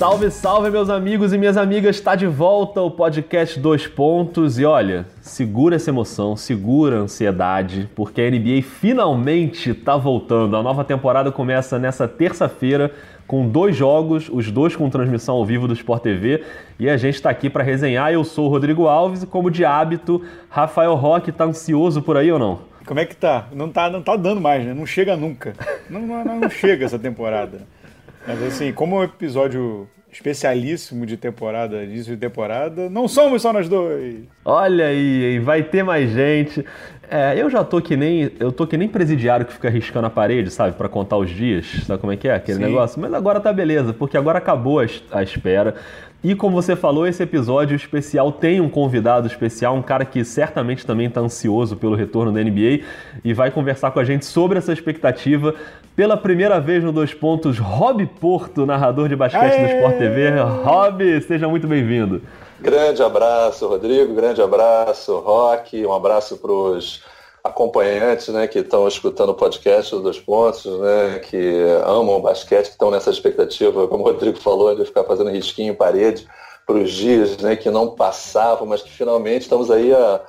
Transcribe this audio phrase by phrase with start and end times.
[0.00, 1.96] Salve, salve, meus amigos e minhas amigas!
[1.96, 4.58] Está de volta o podcast Dois Pontos.
[4.58, 10.56] E olha, segura essa emoção, segura a ansiedade, porque a NBA finalmente está voltando.
[10.56, 12.90] A nova temporada começa nessa terça-feira
[13.26, 16.44] com dois jogos, os dois com transmissão ao vivo do Sport TV.
[16.78, 18.10] E a gente está aqui para resenhar.
[18.10, 22.32] Eu sou o Rodrigo Alves e, como de hábito, Rafael Roque está ansioso por aí
[22.32, 22.60] ou não?
[22.86, 23.48] Como é que tá?
[23.52, 24.72] Não tá, não tá dando mais, né?
[24.72, 25.52] Não chega nunca.
[25.90, 27.68] Não, não, não chega essa temporada.
[28.26, 33.52] Mas assim, como é um episódio especialíssimo de temporada, início de temporada, não somos só
[33.52, 34.24] nós dois.
[34.44, 36.64] Olha aí, vai ter mais gente.
[37.08, 40.10] É, eu já tô que nem eu tô que nem presidiário que fica riscando a
[40.10, 42.64] parede, sabe, para contar os dias, sabe como é que é aquele Sim.
[42.64, 43.00] negócio?
[43.00, 45.74] Mas agora tá beleza, porque agora acabou a, a espera.
[46.22, 50.84] E como você falou, esse episódio especial tem um convidado especial, um cara que certamente
[50.84, 52.84] também está ansioso pelo retorno da NBA
[53.24, 55.54] e vai conversar com a gente sobre essa expectativa.
[55.96, 59.66] Pela primeira vez no Dois Pontos, Rob Porto, narrador de basquete Aê!
[59.66, 60.30] do Sport TV.
[60.62, 62.22] Rob, seja muito bem-vindo.
[62.60, 67.02] Grande abraço, Rodrigo, grande abraço, Rock, um abraço para os
[67.42, 72.72] acompanhantes né, que estão escutando o podcast dos pontos, né, que amam o basquete, que
[72.72, 76.26] estão nessa expectativa, como o Rodrigo falou, de ficar fazendo risquinho em parede
[76.66, 80.20] para os dias né, que não passavam, mas que finalmente estamos aí a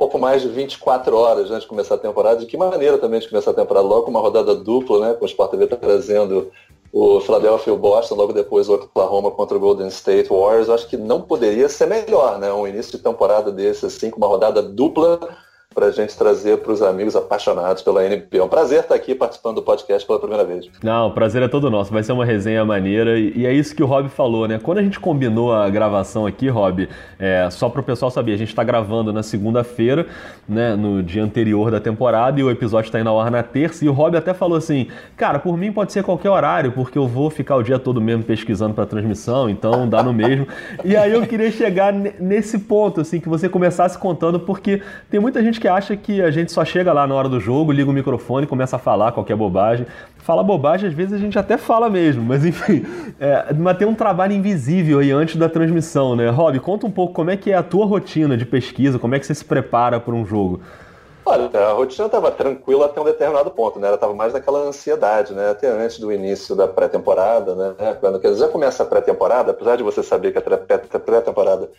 [0.00, 2.40] pouco mais de 24 horas antes de começar a temporada.
[2.40, 3.86] De que maneira também de começar a temporada?
[3.86, 6.50] Logo com uma rodada dupla, né, com o Sport TV trazendo
[6.90, 10.70] o Philadelphia e o Boston, logo depois o Oklahoma contra o Golden State Warriors.
[10.70, 12.50] Acho que não poderia ser melhor, né?
[12.50, 15.20] Um início de temporada desse, assim, com uma rodada dupla
[15.72, 18.26] para a gente trazer para os amigos apaixonados pela NBA.
[18.32, 20.68] É um prazer estar aqui participando do podcast pela primeira vez.
[20.82, 21.92] Não, o prazer é todo nosso.
[21.92, 24.58] Vai ser uma resenha maneira e, é isso que o Rob falou, né?
[24.60, 26.88] Quando a gente combinou a gravação aqui, Rob,
[27.20, 30.08] é, só para o pessoal saber, a gente está gravando na segunda-feira,
[30.48, 30.74] né?
[30.74, 33.84] No dia anterior da temporada e o episódio está indo ao ar na terça.
[33.84, 37.06] E o Rob até falou assim, cara, por mim pode ser qualquer horário, porque eu
[37.06, 40.48] vou ficar o dia todo mesmo pesquisando para transmissão, então dá no mesmo.
[40.84, 45.40] e aí eu queria chegar nesse ponto, assim, que você começasse contando, porque tem muita
[45.40, 47.92] gente que acha que a gente só chega lá na hora do jogo, liga o
[47.92, 49.86] microfone, começa a falar qualquer bobagem.
[50.18, 52.84] Fala bobagem, às vezes a gente até fala mesmo, mas enfim,
[53.20, 56.28] é, mas tem um trabalho invisível aí antes da transmissão, né?
[56.30, 59.20] Rob, conta um pouco como é que é a tua rotina de pesquisa, como é
[59.20, 60.60] que você se prepara para um jogo.
[61.24, 63.86] Olha, a rotina estava tranquila até um determinado ponto, né?
[63.86, 65.50] Ela estava mais naquela ansiedade, né?
[65.50, 67.96] Até antes do início da pré-temporada, né?
[68.00, 71.70] Quando já começa a pré-temporada, apesar de você saber que a pré-temporada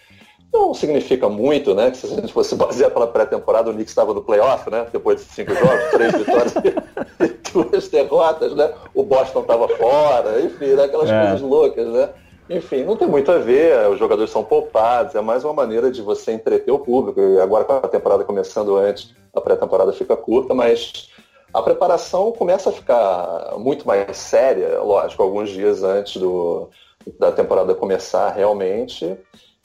[0.53, 1.91] não significa muito, né?
[1.91, 4.85] Que se a gente fosse basear pela pré-temporada, o Knicks estava no playoff, né?
[4.91, 8.73] Depois de cinco jogos, três vitórias e duas derrotas, né?
[8.93, 10.83] O Boston estava fora, enfim, né?
[10.83, 11.19] aquelas é.
[11.19, 12.09] coisas loucas, né?
[12.49, 16.01] Enfim, não tem muito a ver, os jogadores são poupados, é mais uma maneira de
[16.01, 17.21] você entreter o público.
[17.21, 21.09] E agora com a temporada começando antes, a pré-temporada fica curta, mas
[21.53, 26.69] a preparação começa a ficar muito mais séria, lógico, alguns dias antes do,
[27.17, 29.17] da temporada começar realmente.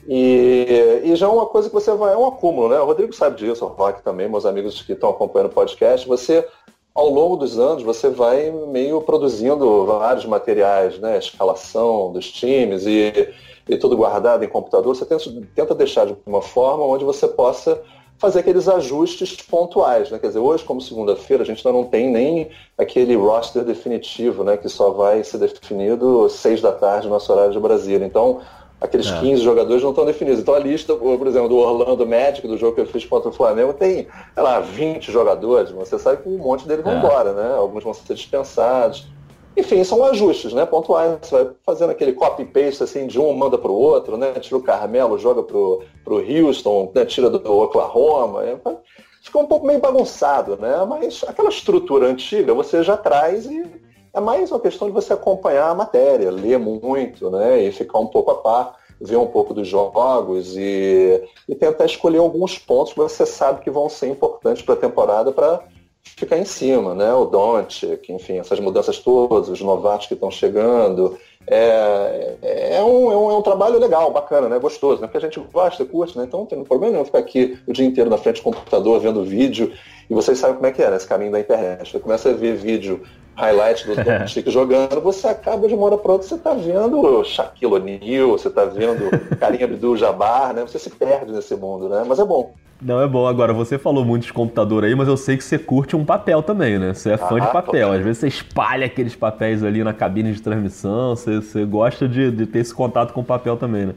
[0.08, 2.78] E, e, já é uma coisa que você vai, é um acúmulo, né?
[2.80, 6.46] O Rodrigo sabe disso, o Rock também, meus amigos que estão acompanhando o podcast, você,
[6.94, 11.18] ao longo dos anos, você vai meio produzindo vários materiais, né?
[11.18, 13.34] Escalação dos times e,
[13.68, 15.24] e tudo guardado em computador, você tenta,
[15.54, 17.82] tenta deixar de uma forma onde você possa
[18.18, 20.18] fazer aqueles ajustes pontuais, né?
[20.18, 24.56] Quer dizer, hoje, como segunda-feira, a gente ainda não tem nem aquele roster definitivo, né?
[24.56, 28.06] Que só vai ser definido seis da tarde, nosso horário de Brasília.
[28.06, 28.40] Então,
[28.80, 29.20] Aqueles é.
[29.20, 30.40] 15 jogadores não estão definidos.
[30.40, 33.32] Então a lista, por exemplo, do Orlando Magic, do jogo que eu fiz contra o
[33.32, 35.70] Flamengo, tem, sei lá, 20 jogadores.
[35.70, 36.98] Você sabe que um monte deles vão é.
[36.98, 37.54] embora, né?
[37.56, 39.06] Alguns vão ser dispensados.
[39.56, 40.66] Enfim, são ajustes, né?
[40.66, 41.16] Pontuais.
[41.22, 44.32] Você vai fazendo aquele copy-paste assim, de um manda para o outro, né?
[44.34, 47.06] Tira o Carmelo, joga para o Houston, né?
[47.06, 48.44] tira do Oklahoma.
[48.44, 48.58] É,
[49.22, 50.84] fica um pouco meio bagunçado, né?
[50.86, 53.85] Mas aquela estrutura antiga você já traz e
[54.16, 57.62] é mais uma questão de você acompanhar a matéria, ler muito, né?
[57.62, 62.18] E ficar um pouco a par, ver um pouco dos jogos e, e tentar escolher
[62.18, 65.62] alguns pontos que você sabe que vão ser importantes para a temporada para
[66.02, 67.12] ficar em cima, né?
[67.12, 67.30] O
[68.02, 71.18] que, enfim, essas mudanças todas, os novatos que estão chegando.
[71.46, 74.58] É, é, um, é, um, é um trabalho legal, bacana, né?
[74.58, 75.08] Gostoso, né?
[75.08, 76.24] Porque a gente gosta, curte, né?
[76.24, 79.22] Então não tem problema nenhum ficar aqui o dia inteiro na frente do computador vendo
[79.22, 79.74] vídeo.
[80.08, 80.96] E vocês sabem como é que é, né?
[80.96, 81.92] Esse caminho da internet.
[81.92, 83.02] Você começa a ver vídeo
[83.36, 87.24] highlight do Doncic jogando, você acaba de uma hora para outra, você está vendo o
[87.24, 90.62] Shaquille O'Neal, você está vendo Karim Abdul-Jabbar, né?
[90.62, 92.04] Você se perde nesse mundo, né?
[92.06, 92.54] Mas é bom.
[92.80, 93.26] Não, é bom.
[93.26, 96.42] Agora, você falou muito de computador aí, mas eu sei que você curte um papel
[96.42, 96.92] também, né?
[96.92, 97.92] Você é fã ah, de papel.
[97.92, 102.30] Às vezes você espalha aqueles papéis ali na cabine de transmissão, você, você gosta de,
[102.30, 103.94] de ter esse contato com o papel também, né?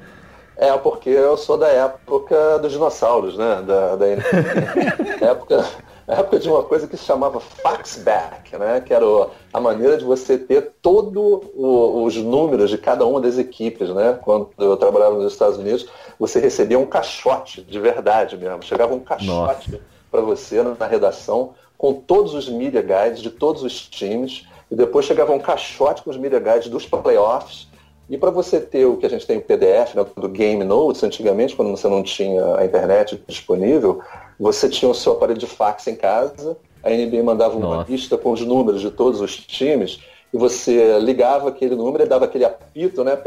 [0.56, 3.64] É, porque eu sou da época dos dinossauros, né?
[3.66, 4.06] Da, da
[5.28, 5.66] época
[6.10, 8.82] a época de uma coisa que se chamava faxback, né?
[8.82, 9.06] que era
[9.54, 13.90] a maneira de você ter todos os números de cada uma das equipes.
[13.90, 14.18] Né?
[14.20, 18.64] Quando eu trabalhava nos Estados Unidos, você recebia um caixote de verdade mesmo.
[18.64, 19.80] Chegava um caixote
[20.10, 24.48] para você na redação com todos os media guides de todos os times.
[24.72, 27.70] E depois chegava um caixote com os media guides dos playoffs
[28.10, 31.04] e para você ter o que a gente tem o PDF né, do Game Notes,
[31.04, 34.02] antigamente, quando você não tinha a internet disponível,
[34.40, 37.92] você tinha o seu aparelho de fax em casa, a NBA mandava uma Nossa.
[37.92, 40.00] lista com os números de todos os times,
[40.34, 43.18] e você ligava aquele número e dava aquele apito, né?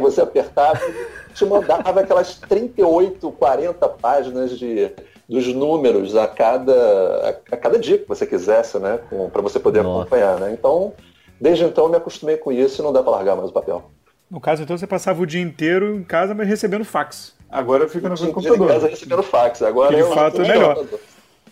[0.00, 4.90] Você apertava e te mandava aquelas 38, 40 páginas de,
[5.28, 9.00] dos números a cada, a, cada dia que você quisesse, né?
[9.32, 10.02] Para você poder Nossa.
[10.02, 10.52] acompanhar, né?
[10.52, 10.92] Então,
[11.40, 13.90] desde então eu me acostumei com isso e não dá para largar mais o papel.
[14.30, 17.34] No caso, então, você passava o dia inteiro em casa, mas recebendo fax.
[17.50, 18.70] Agora fica no seu computador.
[18.70, 19.62] Em casa recebendo fax.
[19.62, 20.84] Agora que de fato é melhor.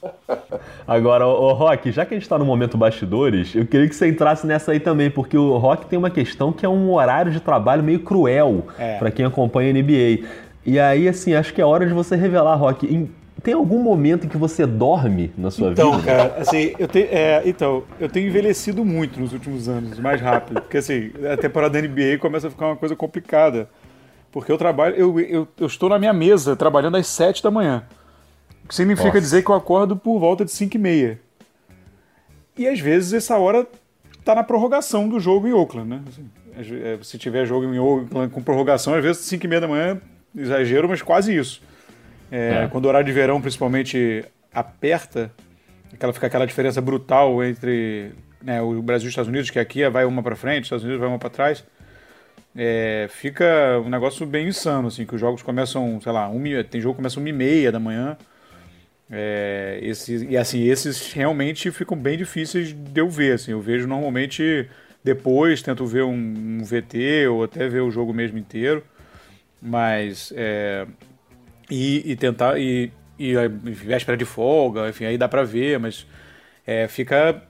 [0.87, 4.07] Agora, o Rock, já que a gente está no momento bastidores, eu queria que você
[4.07, 7.41] entrasse nessa aí também, porque o Rock tem uma questão que é um horário de
[7.41, 8.99] trabalho meio cruel é.
[8.99, 10.27] para quem acompanha a NBA.
[10.65, 13.11] E aí, assim, acho que é hora de você revelar, Rock, em
[13.43, 16.13] tem algum momento em que você dorme na sua então, vida?
[16.13, 20.21] Então, cara, assim, eu tenho, é, então, eu tenho envelhecido muito nos últimos anos, mais
[20.21, 20.61] rápido.
[20.63, 23.69] Porque, assim, a temporada da NBA começa a ficar uma coisa complicada.
[24.37, 27.85] Porque eu trabalho, eu, eu, eu estou na minha mesa trabalhando às 7 da manhã.
[28.63, 29.21] O que significa Nossa.
[29.23, 31.21] dizer que eu acordo por volta de 5 e meia.
[32.55, 33.67] E às vezes essa hora
[34.27, 36.03] tá na prorrogação do jogo em Oakland, né?
[36.07, 36.31] Assim,
[36.85, 39.99] é, se tiver jogo em Oakland com prorrogação, às vezes 5 e meia da manhã,
[40.37, 41.63] exagero, mas quase isso.
[42.31, 42.69] É, é.
[42.69, 44.23] Quando o horário de verão, principalmente,
[44.53, 45.33] aperta,
[45.95, 48.13] aquela, fica aquela diferença brutal entre
[48.43, 50.85] né, o Brasil e os Estados Unidos, que aqui vai uma para frente, os Estados
[50.85, 51.65] Unidos vai uma para trás.
[52.57, 56.81] É, fica um negócio bem insano, assim, que os jogos começam, sei lá, um, tem
[56.81, 58.17] jogo que começa uma e meia da manhã.
[59.11, 63.35] É, esse, e assim, esses realmente ficam bem difíceis de eu ver.
[63.35, 64.69] Assim, eu vejo normalmente
[65.05, 68.83] depois, tento ver um, um VT ou até ver o jogo mesmo inteiro.
[69.61, 70.87] Mas é,
[71.71, 72.59] e, e tentar.
[72.59, 76.07] E, e véspera de folga, enfim, aí dá pra ver, mas
[76.67, 77.43] é, fica.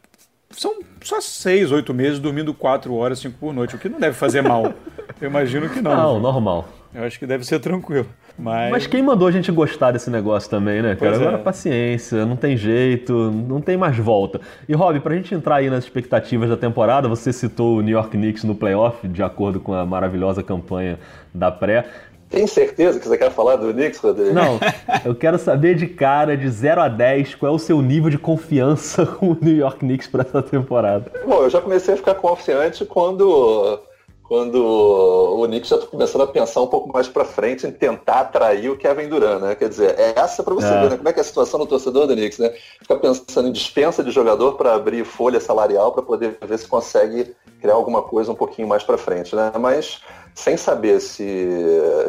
[0.51, 4.17] São só seis, oito meses dormindo quatro horas, cinco por noite, o que não deve
[4.17, 4.73] fazer mal.
[5.21, 5.97] Eu imagino que não.
[5.97, 6.69] Não, normal.
[6.95, 8.07] Eu acho que deve ser tranquilo.
[8.39, 8.71] Mas...
[8.71, 11.13] Mas quem mandou a gente gostar desse negócio também, né, cara?
[11.13, 11.43] Pois Agora é.
[11.43, 14.41] paciência, não tem jeito, não tem mais volta.
[14.69, 18.11] E Rob, pra gente entrar aí nas expectativas da temporada, você citou o New York
[18.11, 20.99] Knicks no playoff, de acordo com a maravilhosa campanha
[21.35, 21.87] da pré.
[22.29, 24.35] Tem certeza que você quer falar do Knicks, Rodrigo?
[24.35, 24.59] Não,
[25.05, 28.19] eu quero saber de cara, de 0 a 10, qual é o seu nível de
[28.19, 31.11] confiança com o New York Knicks para essa temporada.
[31.25, 33.81] Bom, eu já comecei a ficar confiante quando,
[34.25, 38.21] quando o Knicks já está começando a pensar um pouco mais para frente em tentar
[38.21, 39.55] atrair o Kevin Durant, né?
[39.55, 40.81] Quer dizer, é essa para você é.
[40.81, 40.97] ver né?
[40.97, 42.53] como é que é a situação do torcedor do Knicks, né?
[42.81, 47.37] Fica pensando em dispensa de jogador para abrir folha salarial para poder ver se consegue
[47.61, 49.53] criar alguma coisa um pouquinho mais para frente, né?
[49.59, 50.01] Mas
[50.35, 51.49] sem saber se,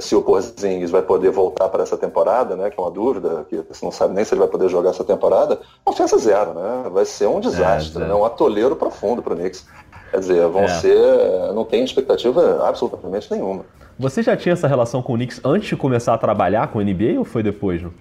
[0.01, 3.55] se o Porzingis vai poder voltar para essa temporada, né, que é uma dúvida, que
[3.55, 6.89] você não sabe nem se ele vai poder jogar essa temporada, confiança zero, né?
[6.91, 8.13] Vai ser um desastre, é, né?
[8.13, 9.65] um atoleiro profundo para o Knicks.
[10.11, 10.67] Quer dizer, vão é.
[10.67, 11.53] ser.
[11.53, 13.65] Não tem expectativa absolutamente nenhuma.
[13.99, 16.83] Você já tinha essa relação com o Knicks antes de começar a trabalhar com o
[16.83, 17.81] NBA ou foi depois?
[17.81, 17.91] Não?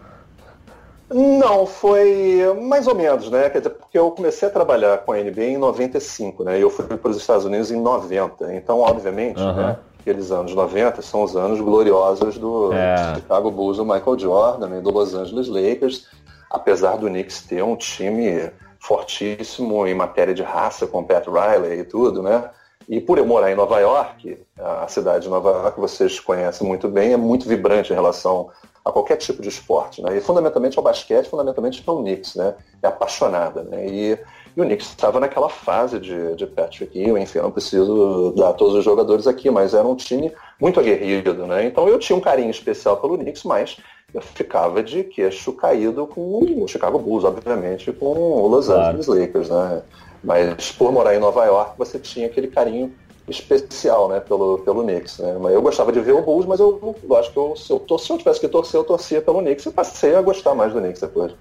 [1.09, 3.49] Não, foi mais ou menos, né?
[3.49, 6.59] Quer dizer, porque eu comecei a trabalhar com a NBA em 95, né?
[6.59, 8.55] E eu fui para os Estados Unidos em 90.
[8.55, 9.55] Então, obviamente, uhum.
[9.55, 9.77] né?
[10.07, 13.15] aqueles anos 90 são os anos gloriosos do é.
[13.17, 16.07] Chicago Bulls, do Michael Jordan e do Los Angeles Lakers,
[16.49, 21.81] apesar do Knicks ter um time fortíssimo em matéria de raça com o Pat Riley
[21.81, 22.51] e tudo, né?
[22.89, 26.89] E por eu morar em Nova York, a cidade de Nova York, vocês conhecem muito
[26.89, 28.49] bem, é muito vibrante em relação
[28.87, 30.17] a qualquer tipo de esporte, né?
[30.17, 32.55] E fundamentalmente ao basquete, fundamentalmente ao Knicks, né?
[32.83, 33.87] É apaixonada, né?
[33.87, 34.19] E
[34.57, 38.55] e o Knicks estava naquela fase de, de Patrick Ewing, enfim, eu não preciso dar
[38.55, 41.67] todos os jogadores aqui, mas era um time muito aguerrido, né?
[41.67, 43.77] Então eu tinha um carinho especial pelo Knicks, mas
[44.15, 49.21] eu ficava de queixo caído com o Chicago Bulls, obviamente, com o Los Angeles claro.
[49.21, 49.83] Lakers, né?
[50.25, 52.95] Mas por morar em Nova York, você tinha aquele carinho
[53.29, 55.37] especial, né, pelo, pelo Knicks, né?
[55.41, 58.11] Mas eu gostava de ver o Bulls, mas eu acho que eu, se, eu, se
[58.13, 61.01] eu tivesse que torcer, eu torcia pelo Knicks e passei a gostar mais do Knicks
[61.01, 61.33] depois.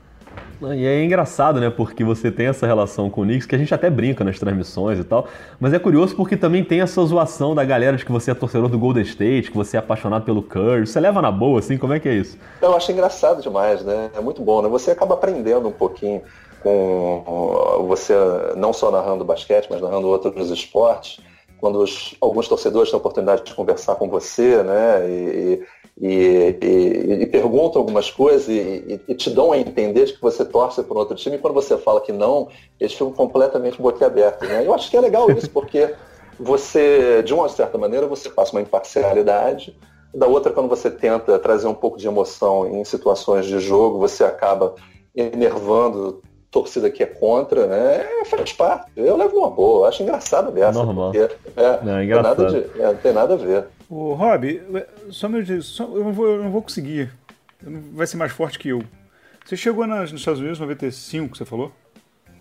[0.62, 1.70] E é engraçado, né?
[1.70, 4.98] Porque você tem essa relação com o Knicks, que a gente até brinca nas transmissões
[4.98, 5.28] e tal.
[5.60, 8.70] Mas é curioso porque também tem essa zoação da galera de que você é torcedor
[8.70, 10.88] do Golden State, que você é apaixonado pelo Curry.
[10.88, 11.78] Você leva na boa, assim?
[11.78, 12.38] Como é que é isso?
[12.62, 14.10] Eu acho engraçado demais, né?
[14.16, 14.70] É muito bom, né?
[14.70, 16.22] Você acaba aprendendo um pouquinho
[16.64, 18.14] com você
[18.56, 21.20] não só narrando basquete, mas narrando outros esportes
[21.60, 25.10] quando os, alguns torcedores têm a oportunidade de conversar com você, né?
[25.10, 25.64] E,
[25.98, 30.98] e, e, e perguntam algumas coisas e, te dão a entender que você torce para
[30.98, 34.48] outro time, e quando você fala que não, eles ficam completamente boquiabertos.
[34.48, 34.66] Né?
[34.66, 35.96] Eu acho que é legal isso, porque
[36.38, 39.78] você, de uma certa maneira, você passa uma imparcialidade,
[40.14, 44.24] da outra, quando você tenta trazer um pouco de emoção em situações de jogo, você
[44.24, 44.76] acaba
[45.14, 46.22] enervando
[46.56, 48.08] torcida que é contra, né?
[48.22, 48.90] É, faz parte.
[48.96, 50.82] Eu levo uma boa, acho engraçado dessa.
[50.82, 51.12] Normal.
[51.12, 52.38] Porque, é, não, é engraçado.
[52.38, 53.66] Tem nada de, é, não tem nada a ver.
[53.90, 54.64] O Rob,
[55.10, 57.12] só meu só, eu, não vou, eu não vou conseguir.
[57.62, 58.82] Vai ser mais forte que eu.
[59.46, 61.74] Você chegou nas, nos Estados Unidos em 95, você falou?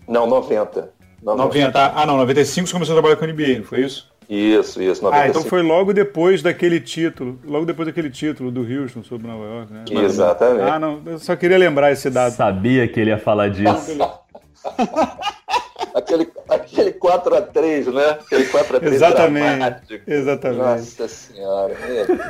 [0.07, 0.93] Não, 90.
[1.21, 1.43] 90.
[1.43, 1.93] 90.
[1.93, 4.09] Ah, não, 95 você começou a trabalhar com a NBA, não foi isso?
[4.29, 5.03] Isso, isso.
[5.03, 5.13] 95.
[5.13, 9.43] Ah, então foi logo depois daquele título, logo depois daquele título do Houston sobre Nova
[9.43, 9.85] York, né?
[10.03, 10.69] Exatamente.
[10.69, 12.33] Ah, não, eu só queria lembrar esse dado.
[12.33, 13.97] Sabia que ele ia falar disso.
[15.95, 18.09] aquele, aquele 4x3, né?
[18.21, 19.57] Aquele 4x3 Exatamente.
[19.57, 20.11] Dramático.
[20.11, 20.59] Exatamente.
[20.59, 21.73] Nossa senhora.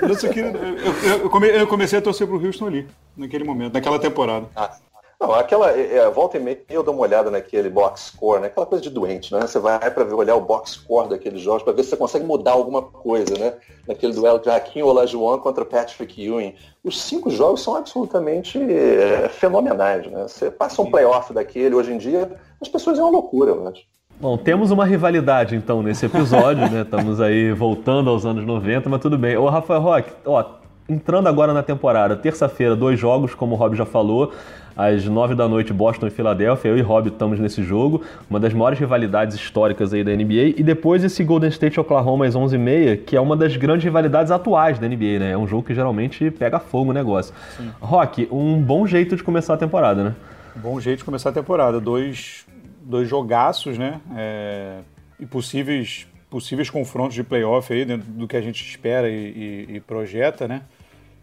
[0.01, 2.87] Eu, eu, eu, comecei a torcer pro Houston ali,
[3.17, 4.47] naquele momento, naquela temporada.
[4.55, 4.75] Ah,
[5.19, 5.71] não, aquela.
[5.71, 8.47] É, é, volta e meia eu dou uma olhada naquele box score, né?
[8.47, 9.41] Aquela coisa de doente, né?
[9.41, 12.25] Você vai para ver olhar o box score daqueles jogos para ver se você consegue
[12.25, 13.53] mudar alguma coisa, né?
[13.87, 16.55] Naquele duelo de Hakim Olajuwon contra Patrick Ewing.
[16.83, 20.23] Os cinco jogos são absolutamente é, fenomenais, né?
[20.23, 22.31] Você passa um playoff daquele hoje em dia,
[22.61, 23.83] as pessoas é uma loucura, eu acho.
[24.19, 26.81] Bom, temos uma rivalidade então nesse episódio, né?
[26.81, 29.37] Estamos aí voltando aos anos 90, mas tudo bem.
[29.37, 30.43] Ô, Rafael Roque, ó,
[30.87, 34.31] entrando agora na temporada, terça-feira, dois jogos, como o Rob já falou
[34.75, 36.69] às 9 da noite, Boston e Filadélfia.
[36.69, 40.55] Eu e Rob estamos nesse jogo, uma das maiores rivalidades históricas aí da NBA.
[40.57, 44.77] E depois esse Golden State Oklahoma às 11h30, que é uma das grandes rivalidades atuais
[44.77, 45.31] da NBA, né?
[45.31, 47.33] É um jogo que geralmente pega fogo o negócio.
[47.55, 47.71] Sim.
[47.79, 50.15] Rock, um bom jeito de começar a temporada, né?
[50.55, 51.79] Bom jeito de começar a temporada.
[51.79, 52.45] Dois,
[52.81, 53.99] dois jogaços, né?
[54.15, 54.79] É,
[55.19, 59.75] e possíveis, possíveis confrontos de playoff aí dentro do que a gente espera e, e,
[59.75, 60.61] e projeta, né?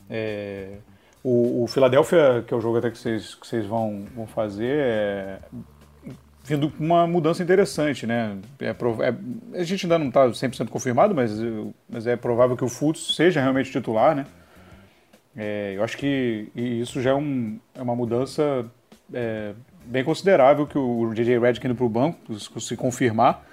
[0.09, 0.69] É,
[1.23, 4.79] o, o Philadelphia, que é o jogo até que vocês, que vocês vão, vão fazer,
[4.79, 5.39] é
[6.45, 8.37] vindo com uma mudança interessante, né?
[8.61, 11.33] É, é, a gente ainda não está 100% confirmado, mas,
[11.89, 14.27] mas é provável que o Fultz seja realmente titular, né?
[15.37, 18.67] É, eu acho que isso já é, um, é uma mudança
[19.15, 19.53] é,
[19.85, 21.39] bem considerável que o J.J.
[21.39, 22.19] Redick indo para o banco,
[22.61, 23.47] se confirmar,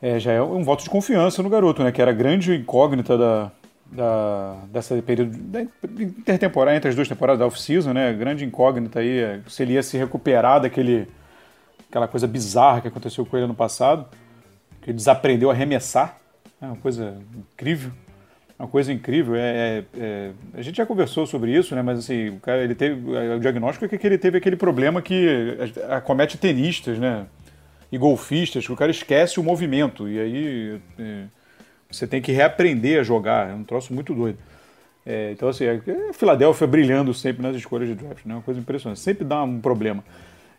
[0.00, 1.92] é, já é um voto de confiança no garoto, né?
[1.92, 3.52] Que era grande incógnita da,
[3.92, 8.12] da, dessa período da intertemporada, entre as duas temporadas da off-season, né?
[8.12, 11.06] Grande incógnita aí, é, se ele ia se recuperar daquele
[11.88, 14.06] aquela coisa bizarra que aconteceu com ele ano passado,
[14.80, 16.18] que ele desaprendeu a arremessar,
[16.60, 17.92] é uma coisa incrível,
[18.58, 19.34] uma coisa incrível.
[19.34, 21.82] É, é, é, a gente já conversou sobre isso, né?
[21.82, 25.58] Mas assim, o cara ele teve o diagnóstico é que ele teve aquele problema que
[25.90, 27.26] acomete tenistas, né?
[27.90, 31.24] E golfistas, que o cara esquece o movimento e aí é,
[31.92, 33.50] você tem que reaprender a jogar.
[33.50, 34.38] É um troço muito doido.
[35.04, 38.34] É, então, assim, é, é Filadélfia brilhando sempre nas escolhas de draft, né?
[38.34, 39.00] Uma coisa impressionante.
[39.00, 40.04] Sempre dá um problema.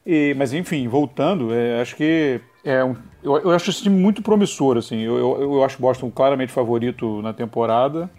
[0.05, 4.21] E, mas, enfim, voltando, é, acho que é um, eu, eu, acho esse time muito
[4.21, 4.99] promissor, assim.
[4.99, 8.09] Eu, eu, eu acho Boston claramente favorito na temporada,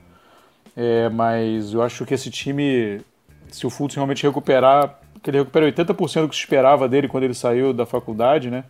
[0.77, 3.01] é, mas eu acho que esse time,
[3.49, 7.25] se o Fultz realmente recuperar, que ele recupera 80% do que se esperava dele quando
[7.25, 8.65] ele saiu da faculdade, né?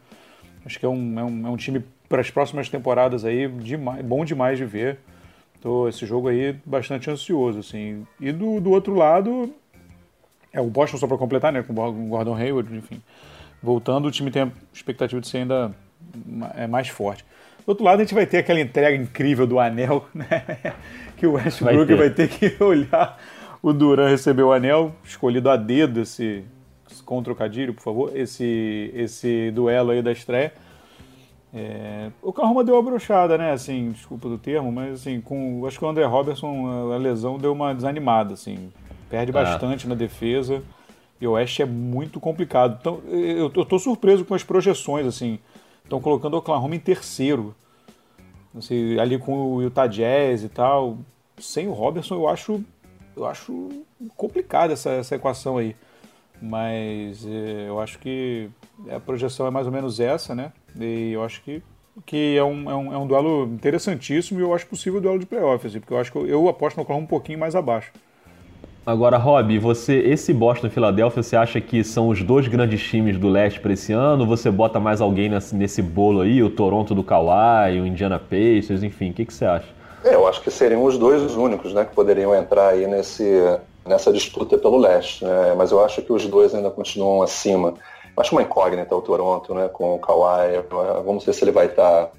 [0.65, 4.05] Acho que é um, é um, é um time para as próximas temporadas aí, demais,
[4.05, 4.99] bom demais de ver.
[5.61, 8.07] Tô esse jogo aí bastante ansioso, assim.
[8.21, 9.53] E do, do outro lado,
[10.53, 13.01] é o Boston só para completar, né, com o Gordon Hayward, enfim.
[13.63, 15.75] Voltando, o time tem a expectativa de ser ainda
[16.55, 17.25] é mais forte.
[17.65, 20.27] Do outro lado, a gente vai ter aquela entrega incrível do anel, né?
[21.17, 23.19] que o Westbrook vai, vai ter que olhar
[23.63, 26.45] o Duran receber o anel, escolhido a dedo esse,
[27.01, 30.53] com o trocadilho, por favor, esse, esse duelo aí da estreia.
[31.57, 33.53] É, o Oklahoma deu uma brochada, né?
[33.53, 37.39] Assim, desculpa do termo, mas assim, com, acho que o André Robertson, a, a lesão
[37.39, 38.73] deu uma desanimada, assim.
[39.09, 39.33] Perde é.
[39.33, 40.63] bastante na defesa.
[41.21, 42.77] E o Oeste é muito complicado.
[42.81, 45.39] Então, eu, eu tô surpreso com as projeções, assim.
[45.85, 47.55] Estão colocando o Oklahoma em terceiro.
[48.57, 50.99] Assim, ali com o Utah Jazz e tal.
[51.39, 52.65] Sem o Robertson, eu acho,
[53.17, 53.85] eu acho
[54.17, 55.77] complicada essa, essa equação aí.
[56.47, 58.51] Mas é, eu acho que
[58.95, 60.53] a projeção é mais ou menos essa, né?
[60.79, 61.63] E eu acho que,
[62.05, 65.19] que é, um, é, um, é um duelo interessantíssimo e eu acho possível o duelo
[65.19, 67.57] de playoffs, assim, porque eu acho que eu, eu aposto no Oklahoma um pouquinho mais
[67.57, 67.91] abaixo.
[68.85, 73.17] Agora, Rob, você, esse Boston e Philadelphia, você acha que são os dois grandes times
[73.17, 74.27] do leste para esse ano?
[74.27, 78.83] Você bota mais alguém nesse, nesse bolo aí, o Toronto do Kawhi, o Indiana Pacers,
[78.83, 79.69] enfim, o que, que você acha?
[80.05, 83.25] É, eu acho que seriam os dois os únicos, né, que poderiam entrar aí nesse,
[83.87, 85.55] nessa disputa pelo leste, né?
[85.57, 87.75] Mas eu acho que os dois ainda continuam acima
[88.17, 90.65] acho uma incógnita o Toronto, né, com o Kawhi.
[91.05, 92.11] Vamos ver se ele vai estar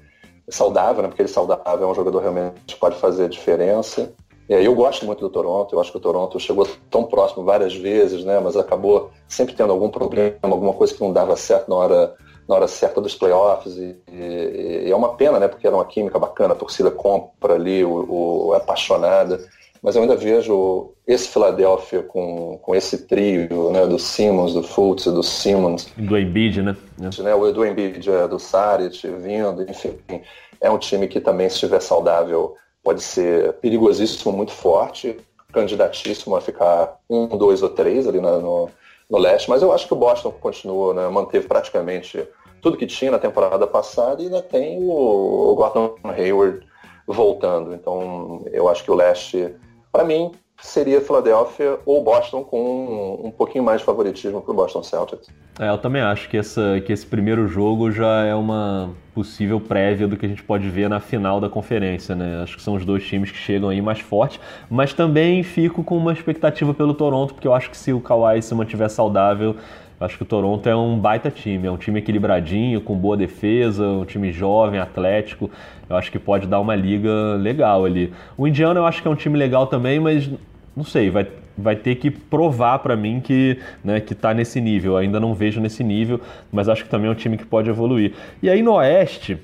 [0.48, 1.08] saudável, né?
[1.08, 4.12] Porque ele saudável é um jogador realmente que pode fazer a diferença.
[4.48, 7.44] E aí eu gosto muito do Toronto, eu acho que o Toronto chegou tão próximo
[7.44, 8.38] várias vezes, né?
[8.38, 12.14] Mas acabou sempre tendo algum problema, alguma coisa que não dava certo na hora,
[12.48, 13.76] na hora certa dos playoffs.
[13.76, 15.48] E, e, e é uma pena, né?
[15.48, 19.40] Porque era uma química bacana, a torcida compra ali, o, o é apaixonada.
[19.82, 23.86] Mas eu ainda vejo esse Philadelphia com, com esse trio, né?
[23.86, 25.88] Do Simmons, do Fultz, do Simmons.
[25.96, 26.76] Do Embiid, né?
[26.98, 27.34] né?
[27.34, 29.98] O do Embiid, é, do Saric vindo, enfim.
[30.60, 35.16] É um time que também, se estiver saudável, pode ser perigosíssimo, muito forte,
[35.52, 38.68] candidatíssimo a ficar um, dois ou três ali na, no,
[39.10, 42.26] no leste, mas eu acho que o Boston continua, né, manteve praticamente
[42.60, 46.66] tudo que tinha na temporada passada e ainda tem o, o Gordon Hayward
[47.06, 47.72] voltando.
[47.74, 49.54] Então eu acho que o leste,
[49.96, 54.54] para mim, seria Philadelphia ou Boston com um, um pouquinho mais de favoritismo para o
[54.54, 55.28] Boston Celtics.
[55.58, 60.06] É, eu também acho que, essa, que esse primeiro jogo já é uma possível prévia
[60.06, 62.42] do que a gente pode ver na final da conferência, né?
[62.42, 64.38] Acho que são os dois times que chegam aí mais fortes,
[64.68, 68.42] mas também fico com uma expectativa pelo Toronto, porque eu acho que se o Kawhi
[68.42, 69.56] se mantiver saudável,
[70.00, 73.86] acho que o Toronto é um baita time, é um time equilibradinho, com boa defesa,
[73.86, 75.50] um time jovem, atlético.
[75.88, 78.12] Eu acho que pode dar uma liga legal ali.
[78.36, 80.30] O Indiana eu acho que é um time legal também, mas
[80.76, 81.26] não sei, vai,
[81.56, 84.92] vai ter que provar para mim que, né, que tá nesse nível.
[84.92, 86.20] Eu ainda não vejo nesse nível,
[86.52, 88.12] mas acho que também é um time que pode evoluir.
[88.42, 89.38] E aí no Oeste,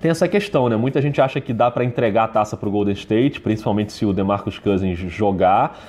[0.00, 0.76] tem essa questão, né?
[0.76, 4.04] Muita gente acha que dá para entregar a taça para o Golden State, principalmente se
[4.04, 5.80] o DeMarcus Cousins jogar.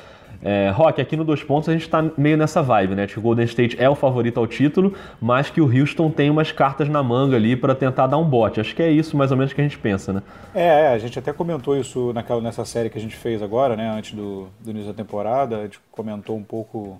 [0.42, 3.08] É, Rock, aqui no Dois Pontos a gente está meio nessa vibe, né?
[3.08, 6.52] Que o Golden State é o favorito ao título, mas que o Houston tem umas
[6.52, 8.60] cartas na manga ali para tentar dar um bote.
[8.60, 10.24] Acho que é isso mais ou menos que a gente pensa, né?
[10.54, 13.76] É, é, a gente até comentou isso naquela, nessa série que a gente fez agora,
[13.76, 13.90] né?
[13.90, 17.00] Antes do, do início da temporada, a gente comentou um pouco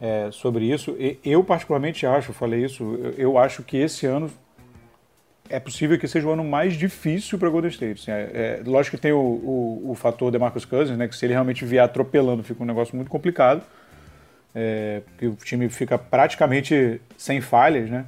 [0.00, 0.96] é, sobre isso.
[0.98, 4.30] E, eu particularmente acho, falei isso, eu, eu acho que esse ano
[5.48, 8.02] é possível que seja o ano mais difícil para Golden State.
[8.02, 11.16] Assim, é, é, lógico que tem o, o, o fator de Marcus Cousins, né, que
[11.16, 13.62] se ele realmente vier atropelando fica um negócio muito complicado,
[14.54, 18.06] é, o time fica praticamente sem falhas, né,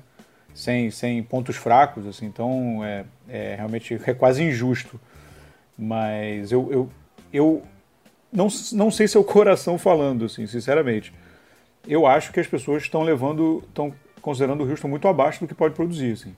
[0.55, 5.01] sem, sem pontos fracos, assim, então é, é realmente é quase injusto.
[5.79, 6.91] Mas eu, eu,
[7.33, 7.63] eu
[8.31, 11.13] não, não sei se é o coração falando, assim, sinceramente.
[11.89, 15.55] Eu acho que as pessoas estão levando, estão considerando o Houston muito abaixo do que
[15.55, 16.37] pode produzir, assim.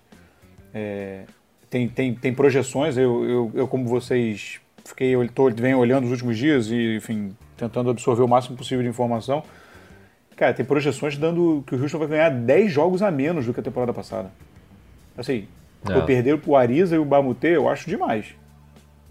[0.74, 1.22] É,
[1.68, 6.10] tem, tem, tem projeções, eu, eu, eu como vocês fiquei, eu tô, venho olhando nos
[6.10, 9.42] últimos dias e, enfim, tentando absorver o máximo possível de informação.
[10.36, 13.60] Cara, tem projeções dando que o Houston vai ganhar 10 jogos a menos do que
[13.60, 14.30] a temporada passada.
[15.16, 15.46] Assim,
[15.88, 15.96] é.
[15.96, 18.34] eu perder pro Ariza e o Bamute, eu acho demais.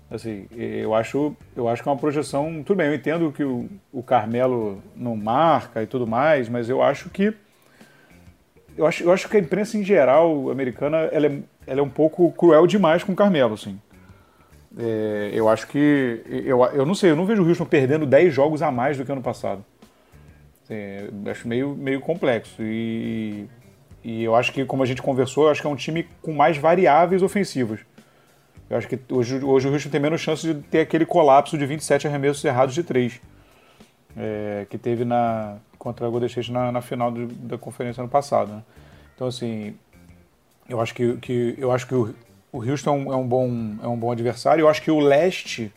[0.10, 2.62] Assim, eu acho, eu acho que é uma projeção.
[2.66, 6.82] Tudo bem, eu entendo que o, o Carmelo não marca e tudo mais, mas eu
[6.82, 7.34] acho que
[8.78, 11.90] eu acho, eu acho que a imprensa em geral americana ela é, ela é um
[11.90, 13.80] pouco cruel demais com o Carmelo, assim.
[14.78, 16.22] É, eu acho que.
[16.26, 19.06] Eu, eu não sei, eu não vejo o Houston perdendo 10 jogos a mais do
[19.06, 19.64] que ano passado.
[20.70, 22.62] É, acho meio, meio complexo.
[22.62, 23.46] E,
[24.04, 26.34] e eu acho que, como a gente conversou, eu acho que é um time com
[26.34, 27.82] mais variáveis ofensivas.
[28.70, 31.66] Eu acho que hoje, hoje o Houston tem menos chance de ter aquele colapso de
[31.66, 33.20] 27 arremessos errados de 3
[34.16, 38.10] é, que teve na, contra o Golden State na, na final do, da conferência ano
[38.10, 38.52] passado.
[38.54, 38.64] Né?
[39.16, 39.76] Então, assim,
[40.72, 42.16] eu acho que, que, eu acho que o,
[42.52, 44.62] o Houston é um, bom, é um bom adversário.
[44.62, 45.72] Eu acho que o leste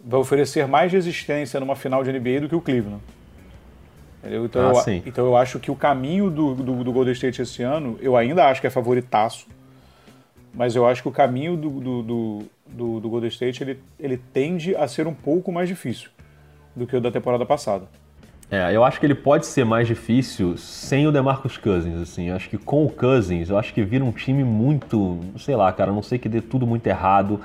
[0.00, 3.02] vai oferecer mais resistência numa final de NBA do que o Cleveland.
[4.24, 7.62] Então, ah, eu, então eu acho que o caminho do, do, do, Golden State esse
[7.62, 9.46] ano, eu ainda acho que é favoritaço,
[10.52, 14.74] mas eu acho que o caminho do, do, do, do Golden State ele, ele tende
[14.74, 16.10] a ser um pouco mais difícil
[16.74, 17.86] do que o da temporada passada.
[18.50, 22.30] É, eu acho que ele pode ser mais difícil sem o DeMarcus Cousins, assim.
[22.30, 25.70] Eu acho que com o Cousins, eu acho que vira um time muito, sei lá,
[25.70, 27.40] cara, não sei que dê tudo muito errado.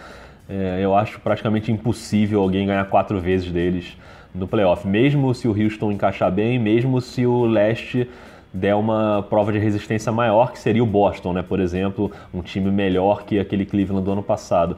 [0.47, 3.97] É, eu acho praticamente impossível alguém ganhar quatro vezes deles
[4.33, 4.87] no playoff.
[4.87, 8.09] Mesmo se o Houston encaixar bem, mesmo se o leste
[8.53, 11.41] der uma prova de resistência maior, que seria o Boston, né?
[11.41, 14.77] Por exemplo, um time melhor que aquele Cleveland do ano passado.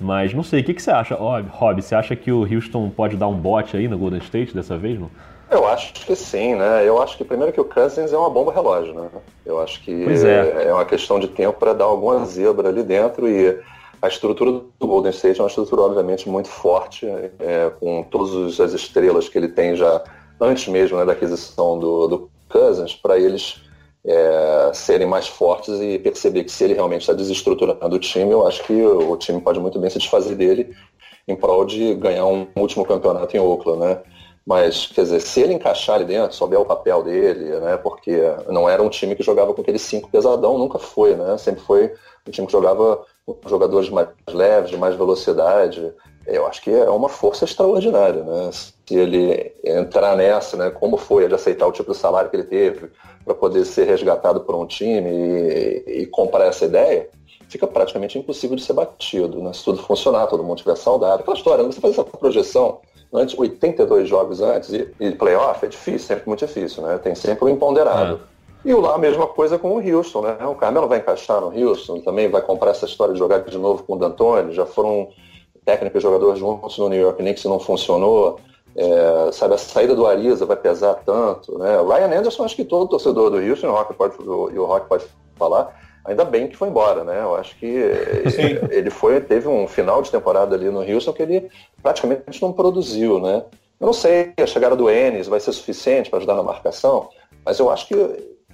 [0.00, 1.82] Mas não sei, o que, que você acha, Rob?
[1.82, 5.00] Você acha que o Houston pode dar um bote aí no Golden State dessa vez,
[5.00, 5.10] não?
[5.54, 6.86] Eu acho que sim, né?
[6.86, 9.08] Eu acho que primeiro que o Cousins é uma bomba relógio, né?
[9.46, 10.64] Eu acho que é.
[10.66, 10.72] é.
[10.72, 13.56] uma questão de tempo para dar alguma zebra ali dentro e
[14.02, 18.72] a estrutura do Golden State é uma estrutura obviamente muito forte, é, com todas as
[18.72, 20.02] estrelas que ele tem já
[20.40, 23.62] antes mesmo né, da aquisição do, do Cousins, para eles
[24.04, 28.46] é, serem mais fortes e perceber que se ele realmente está desestruturando o time, eu
[28.46, 30.74] acho que o time pode muito bem se desfazer dele
[31.26, 33.98] em prol de ganhar um último campeonato em Oakland, né?
[34.46, 37.78] Mas, quer dizer, se ele encaixar ali dentro, souber o papel dele, né?
[37.78, 41.38] Porque não era um time que jogava com aquele cinco pesadão, nunca foi, né?
[41.38, 41.94] Sempre foi
[42.28, 45.90] um time que jogava com jogadores mais leves, de mais velocidade.
[46.26, 48.50] Eu acho que é uma força extraordinária, né?
[48.52, 50.70] Se ele entrar nessa, né?
[50.70, 52.90] Como foi de aceitar o tipo de salário que ele teve
[53.24, 57.08] para poder ser resgatado por um time e, e, comprar essa ideia,
[57.48, 59.54] fica praticamente impossível de ser batido, né?
[59.54, 61.20] Se tudo funcionar, todo mundo estiver saudável.
[61.20, 61.72] Aquela história, né?
[61.72, 62.80] você faz essa projeção
[63.14, 66.98] antes, 82 jogos antes e, e playoff é difícil, sempre muito difícil, né?
[66.98, 68.16] Tem sempre o um imponderável.
[68.16, 68.68] É.
[68.68, 70.38] E lá a mesma coisa com o Houston, né?
[70.46, 73.82] O Carmelo vai encaixar no Houston, também vai comprar essa história de jogar de novo
[73.82, 75.10] com o D'Antoni, já foram
[75.64, 78.40] técnico e jogador juntos no New York Knicks não funcionou.
[78.76, 81.78] É, sabe, a saída do Ariza vai pesar tanto, né?
[81.78, 84.88] O Ryan Anderson, acho que todo torcedor do Houston, o Rock pode, e o Rock
[84.88, 85.04] pode
[85.36, 87.20] falar, ainda bem que foi embora, né?
[87.20, 87.66] Eu acho que
[88.70, 91.50] ele foi, teve um final de temporada ali no Houston que ele
[91.82, 93.44] praticamente não produziu, né?
[93.80, 97.08] Eu não sei, a chegada do Ennis vai ser suficiente para ajudar na marcação,
[97.44, 97.94] mas eu acho que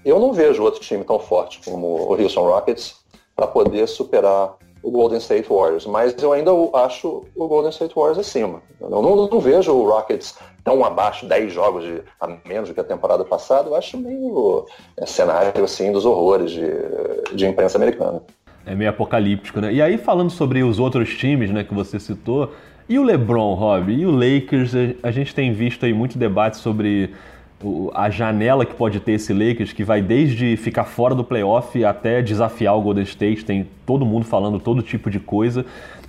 [0.05, 2.97] eu não vejo outro time tão forte como o Houston Rockets
[3.37, 8.19] para poder superar o Golden State Warriors, mas eu ainda acho o Golden State Warriors
[8.19, 8.63] acima.
[8.81, 12.81] Eu não, não vejo o Rockets tão abaixo, 10 jogos de, a menos do que
[12.81, 16.67] a temporada passada, eu acho meio é, cenário assim dos horrores de,
[17.35, 18.23] de imprensa americana.
[18.67, 19.73] É meio apocalíptico, né?
[19.73, 22.53] E aí, falando sobre os outros times né, que você citou,
[22.89, 23.93] e o LeBron, Rob?
[23.93, 24.73] E o Lakers?
[25.03, 27.15] A gente tem visto aí muito debate sobre
[27.95, 32.23] a janela que pode ter esse Lakers, que vai desde ficar fora do playoff até
[32.23, 35.65] desafiar o Golden State, tem todo mundo falando todo tipo de coisa.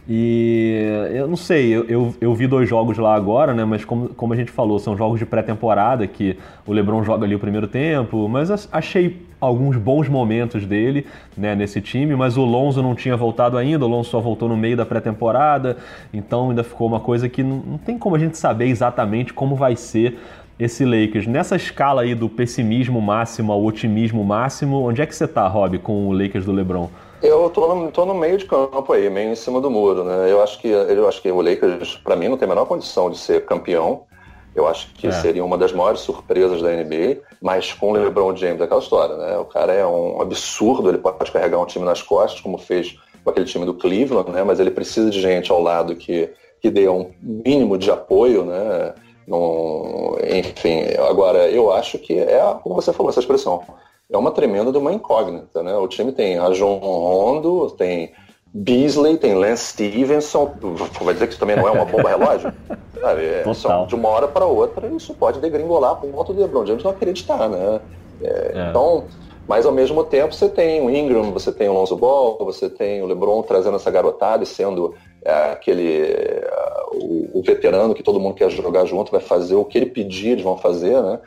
[0.09, 3.63] E eu não sei, eu, eu, eu, vi dois jogos lá agora, né?
[3.63, 7.35] Mas como, como a gente falou, são jogos de pré-temporada que o LeBron joga ali
[7.35, 11.05] o primeiro tempo, mas achei alguns bons momentos dele
[11.37, 14.57] né, nesse time, mas o Lonzo não tinha voltado ainda, o Lonzo só voltou no
[14.57, 15.77] meio da pré-temporada,
[16.13, 19.55] então ainda ficou uma coisa que não, não tem como a gente saber exatamente como
[19.55, 20.17] vai ser
[20.59, 21.25] esse Lakers.
[21.25, 25.79] Nessa escala aí do pessimismo máximo ao otimismo máximo, onde é que você tá, Rob,
[25.79, 26.89] com o Lakers do LeBron?
[27.21, 30.31] Eu tô no, tô no meio de campo aí, meio em cima do muro, né?
[30.31, 33.11] Eu acho que, eu acho que o Lakers, para mim, não tem a menor condição
[33.11, 34.03] de ser campeão.
[34.55, 35.11] Eu acho que é.
[35.11, 39.15] seria uma das maiores surpresas da NBA, mas com o LeBron James, é aquela história,
[39.15, 39.37] né?
[39.37, 43.29] O cara é um absurdo, ele pode carregar um time nas costas, como fez com
[43.29, 44.43] aquele time do Cleveland, né?
[44.43, 46.29] Mas ele precisa de gente ao lado que,
[46.59, 48.93] que dê um mínimo de apoio, né?
[49.27, 53.63] Não, enfim, agora eu acho que é, como você falou, essa expressão,
[54.11, 55.75] é uma tremenda de uma incógnita, né?
[55.75, 58.11] O time tem a João Rondo, tem
[58.53, 60.53] Beasley, tem Lance Stevenson,
[61.01, 62.53] vai dizer que isso também não é uma bomba relógio?
[62.99, 63.43] Sabe, é,
[63.87, 67.49] de uma hora para outra isso pode degringolar com ponto do LeBron James não acreditar,
[67.49, 67.79] né?
[68.21, 68.69] É, é.
[68.69, 69.05] Então,
[69.47, 73.01] mas ao mesmo tempo você tem o Ingram, você tem o Lonzo Ball, você tem
[73.01, 74.93] o LeBron trazendo essa garotada e sendo
[75.23, 76.47] é, aquele é,
[76.91, 80.29] o, o, veterano que todo mundo quer jogar junto, vai fazer o que ele pedir,
[80.29, 81.19] eles vão fazer, né?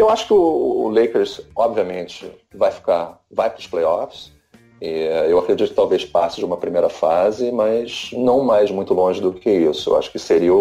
[0.00, 4.32] Eu acho que o, Lakers, obviamente, vai ficar, vai para os playoffs.
[4.80, 8.94] E, é, eu acredito que talvez passe de uma primeira fase, mas não mais muito
[8.94, 9.90] longe do que isso.
[9.90, 10.52] Eu acho que seria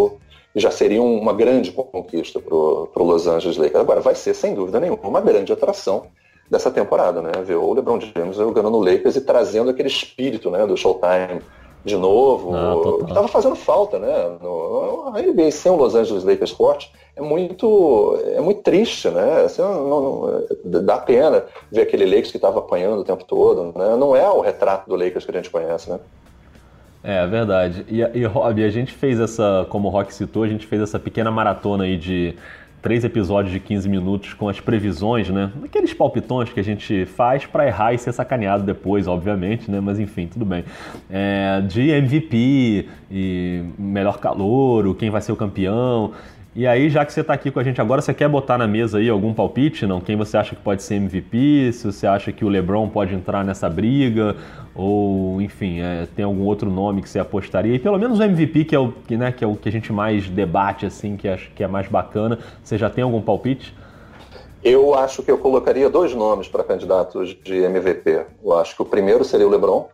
[0.56, 3.80] já seria uma grande conquista para o Los Angeles Lakers.
[3.80, 6.08] Agora, vai ser, sem dúvida nenhuma, uma grande atração
[6.52, 7.32] dessa temporada, né?
[7.41, 11.41] Ver o LeBron James jogando no Lakers e trazendo aquele espírito né, do Showtime
[11.84, 14.38] de novo, que estava fazendo falta, né?
[14.42, 19.44] No, a NBA sem o Los Angeles Lakers forte é muito, é muito triste, né?
[19.46, 23.96] Assim, não, não, dá pena ver aquele Lakers que estava apanhando o tempo todo, né?
[23.96, 26.00] Não é o retrato do Lakers que a gente conhece, né?
[27.04, 27.86] É, verdade.
[27.88, 31.00] E, e Rob, a gente fez essa, como o Rock citou, a gente fez essa
[31.00, 32.36] pequena maratona aí de
[32.82, 35.52] três episódios de 15 minutos com as previsões, né?
[35.63, 39.80] Aqueles palpitões que a gente faz para errar e ser sacaneado depois, obviamente, né?
[39.80, 40.63] Mas enfim, tudo bem.
[41.10, 46.13] É, de MVP e melhor calouro, quem vai ser o campeão.
[46.60, 48.67] E aí, já que você está aqui com a gente agora, você quer botar na
[48.67, 50.02] mesa aí algum palpite, não?
[50.02, 51.72] Quem você acha que pode ser MVP?
[51.72, 54.36] Se você acha que o LeBron pode entrar nessa briga?
[54.76, 57.74] Ou, enfim, é, tem algum outro nome que você apostaria?
[57.76, 59.72] E pelo menos o MVP, que é o que, né, que, é o que a
[59.72, 62.38] gente mais debate, assim, que acho que é mais bacana.
[62.62, 63.74] Você já tem algum palpite?
[64.62, 68.26] Eu acho que eu colocaria dois nomes para candidatos de MVP.
[68.43, 69.88] Eu acho que o primeiro seria o LeBron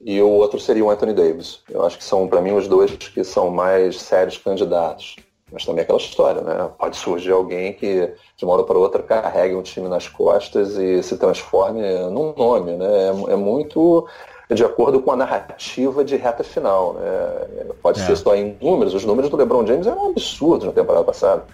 [0.00, 1.60] e o outro seria o Anthony Davis.
[1.68, 5.16] Eu acho que são, para mim, os dois que são mais sérios candidatos.
[5.52, 6.70] Mas também é aquela história, né?
[6.78, 11.02] Pode surgir alguém que, de uma hora para outra, carregue um time nas costas e
[11.02, 12.86] se transforme num nome, né?
[13.28, 14.06] É, é muito
[14.54, 16.94] de acordo com a narrativa de reta final.
[16.94, 17.66] Né?
[17.82, 18.06] Pode é.
[18.06, 18.94] ser só em números.
[18.94, 21.44] Os números do LeBron James eram absurdos na temporada passada.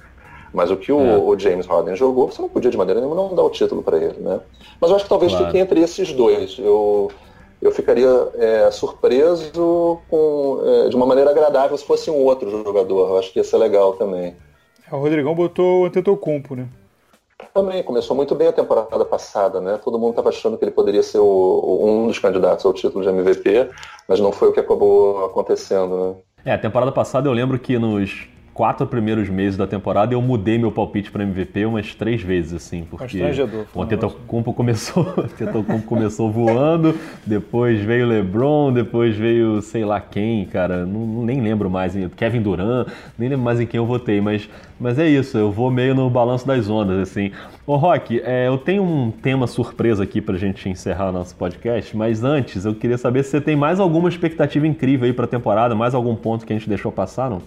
[0.52, 1.16] Mas o que o, é.
[1.18, 3.98] o, James Harden jogou, você não podia de maneira nenhuma não dar o título para
[3.98, 4.40] ele, né?
[4.80, 5.46] Mas eu acho que talvez claro.
[5.46, 6.56] fique entre esses dois.
[6.58, 7.10] Eu,
[7.60, 13.10] eu ficaria é, surpreso com, é, de uma maneira agradável se fosse um outro jogador.
[13.10, 14.36] Eu acho que ia ser legal também.
[14.90, 16.68] É, o Rodrigão botou o Antetokounmpo, né?
[17.54, 19.78] Também começou muito bem a temporada passada, né?
[19.82, 23.10] Todo mundo estava achando que ele poderia ser o, um dos candidatos ao título de
[23.10, 23.68] MVP,
[24.08, 26.14] mas não foi o que acabou acontecendo, né?
[26.44, 30.58] É, a temporada passada eu lembro que nos quatro primeiros meses da temporada eu mudei
[30.58, 33.20] meu palpite para MVP umas três vezes, assim, porque
[33.72, 36.92] o Antetokounmpo começou, o começou voando,
[37.24, 42.88] depois veio LeBron, depois veio sei lá quem, cara, não, nem lembro mais, Kevin Durant,
[43.16, 46.10] nem lembro mais em quem eu votei, mas, mas é isso, eu vou meio no
[46.10, 47.30] balanço das ondas, assim.
[47.64, 52.24] Ô Rock, é, eu tenho um tema surpresa aqui pra gente encerrar nosso podcast, mas
[52.24, 55.94] antes eu queria saber se você tem mais alguma expectativa incrível aí pra temporada, mais
[55.94, 57.40] algum ponto que a gente deixou passar, não?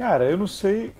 [0.00, 0.92] Cara, eu não sei.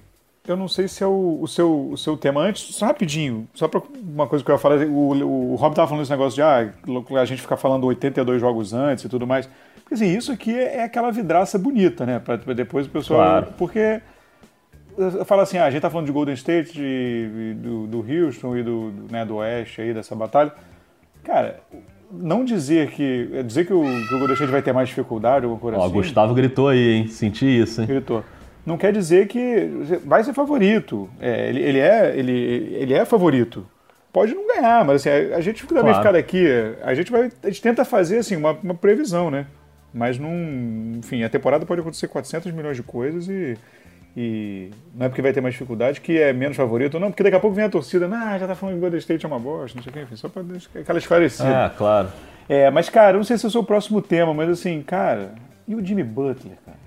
[0.46, 2.42] Eu não sei se é o, o, seu, o seu tema.
[2.42, 4.76] Antes, só rapidinho, só para uma coisa que eu ia falar.
[4.86, 6.70] O, o Rob tava falando esse negócio de ah,
[7.18, 9.48] a gente ficar falando 82 jogos antes e tudo mais.
[9.76, 12.18] Porque assim, isso aqui é, é aquela vidraça bonita, né?
[12.18, 13.20] Para depois o pessoal.
[13.20, 13.46] Claro.
[13.56, 14.02] Porque
[14.98, 18.54] eu falo assim, ah, a gente tá falando de Golden State, de, do, do Houston
[18.58, 20.52] e do, né, do Oeste aí, dessa batalha.
[21.24, 21.60] Cara,
[22.12, 23.42] não dizer que.
[23.46, 25.90] Dizer que o, que o Golden State vai ter mais dificuldade, alguma coisa Ó, assim.
[25.90, 27.08] O Gustavo gritou aí, hein?
[27.08, 27.86] Senti isso, hein?
[27.86, 28.22] Gritou
[28.70, 29.68] não quer dizer que
[30.04, 31.10] vai ser favorito.
[31.20, 33.66] É, ele, ele, é, ele, ele é favorito.
[34.12, 35.98] Pode não ganhar, mas assim, a, a gente também claro.
[35.98, 36.46] ficar daqui,
[36.82, 37.30] a gente vai.
[37.42, 39.46] A gente tenta fazer assim, uma, uma previsão, né?
[39.92, 40.32] Mas não.
[40.98, 43.56] Enfim, a temporada pode acontecer 400 milhões de coisas e.
[44.16, 47.36] E não é porque vai ter mais dificuldade que é menos favorito, não, porque daqui
[47.36, 49.38] a pouco vem a torcida, ah, já tá falando que o Golden State é uma
[49.38, 51.66] bosta, não sei o que, enfim, só deixar aquela esclarecida.
[51.66, 52.08] Ah, claro.
[52.48, 55.32] É, mas, cara, eu não sei se é o seu próximo tema, mas assim, cara,
[55.68, 56.79] e o Jimmy Butler, cara?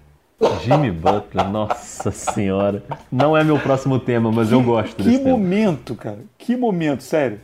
[0.62, 2.84] Jimmy Butler, nossa senhora.
[3.12, 6.20] Não é meu próximo tema, mas que, eu gosto desse Que momento, cara.
[6.38, 7.40] Que momento, sério.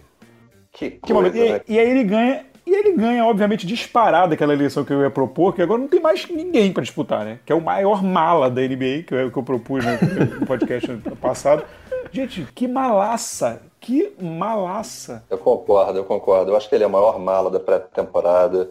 [0.71, 1.35] Que, que momento.
[1.35, 1.61] E, né?
[1.67, 5.53] e, aí ele ganha, e ele ganha, obviamente, disparado aquela eleição que eu ia propor,
[5.53, 7.39] que agora não tem mais ninguém para disputar, né?
[7.45, 10.87] Que é o maior mala da NBA, que eu, que eu propus no podcast
[11.21, 11.63] passado.
[12.11, 13.61] Gente, que malaça!
[13.79, 15.23] Que malaça!
[15.29, 16.51] Eu concordo, eu concordo.
[16.51, 18.69] Eu acho que ele é o maior mala da pré-temporada.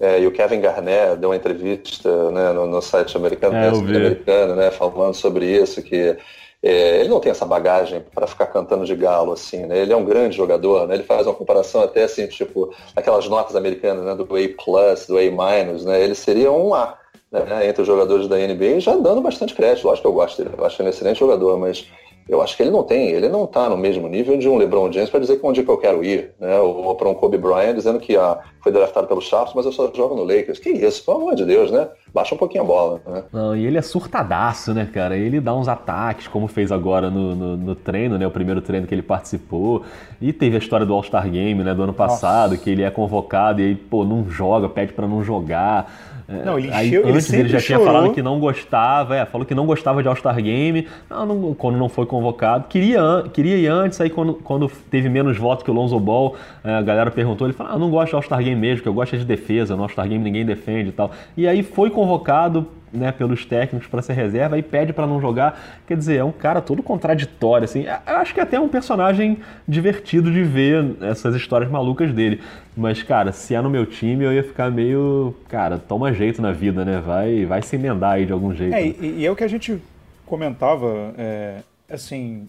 [0.00, 4.56] É, e o Kevin Garnett deu uma entrevista né, no, no, site americano, é, americano
[4.56, 6.16] né, falando sobre isso, que
[6.62, 9.78] é, ele não tem essa bagagem para ficar cantando de galo, assim, né?
[9.78, 10.94] Ele é um grande jogador, né?
[10.94, 14.14] Ele faz uma comparação até assim, tipo, aquelas notas americanas, né?
[14.14, 16.02] Do A+, do A-, né?
[16.02, 16.98] Ele seria um A,
[17.32, 17.66] né?
[17.66, 19.86] Entre os jogadores da NBA, já dando bastante crédito.
[19.86, 21.86] Lógico que eu gosto dele, eu acho ele um excelente jogador, mas
[22.28, 24.90] eu acho que ele não tem, ele não está no mesmo nível de um LeBron
[24.92, 26.58] James para dizer que onde que eu quero ir, né?
[26.60, 29.90] Ou para um Kobe Bryant dizendo que ah, foi draftado pelo Sharps, mas eu só
[29.92, 30.58] jogo no Lakers.
[30.58, 31.88] Que isso, pelo amor de Deus, né?
[32.14, 33.24] Baixa um pouquinho a bola, né?
[33.32, 35.16] Não, e ele é surtadaço, né, cara?
[35.16, 38.26] Ele dá uns ataques, como fez agora no, no, no treino, né?
[38.26, 39.82] O primeiro treino que ele participou.
[40.20, 41.74] E teve a história do All-Star Game, né?
[41.74, 42.62] Do ano passado, Nossa.
[42.62, 45.90] que ele é convocado e aí, pô, não joga, pede para não jogar.
[46.30, 47.84] É, não, ele, aí, antes ele já chorou.
[47.84, 51.54] tinha falado que não gostava, é, falou que não gostava de All-Star Game, não, não,
[51.54, 52.66] quando não foi convocado.
[52.68, 53.00] Queria,
[53.32, 56.82] queria ir antes, aí quando, quando teve menos votos que o Lonzo Ball, é, a
[56.82, 59.18] galera perguntou, ele falou, ah, não gosto de All-Star Game mesmo, que eu gosto é
[59.18, 61.10] de defesa, no All-Star Game ninguém defende e tal.
[61.36, 65.80] E aí foi convocado né, pelos técnicos para ser reserva e pede para não jogar.
[65.86, 67.84] Quer dizer, é um cara todo contraditório, assim.
[67.84, 72.40] Eu acho que é até um personagem divertido de ver essas histórias malucas dele.
[72.76, 75.34] Mas, cara, se é no meu time, eu ia ficar meio.
[75.48, 76.98] Cara, toma jeito na vida, né?
[77.04, 78.74] Vai, vai se emendar aí de algum jeito.
[78.74, 78.94] É, né?
[79.00, 79.80] e, e, é o que a gente
[80.26, 81.58] comentava, é,
[81.90, 82.48] assim.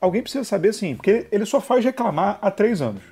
[0.00, 3.02] Alguém precisa saber, assim, porque ele só faz reclamar há três anos.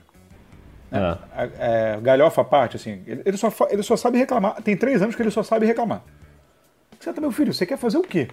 [0.93, 1.17] É.
[1.37, 4.61] É, é, galhofa à parte, assim, ele só, ele só sabe reclamar.
[4.63, 6.03] Tem três anos que ele só sabe reclamar.
[7.01, 8.29] Você tá, meu filho, você quer fazer o quê?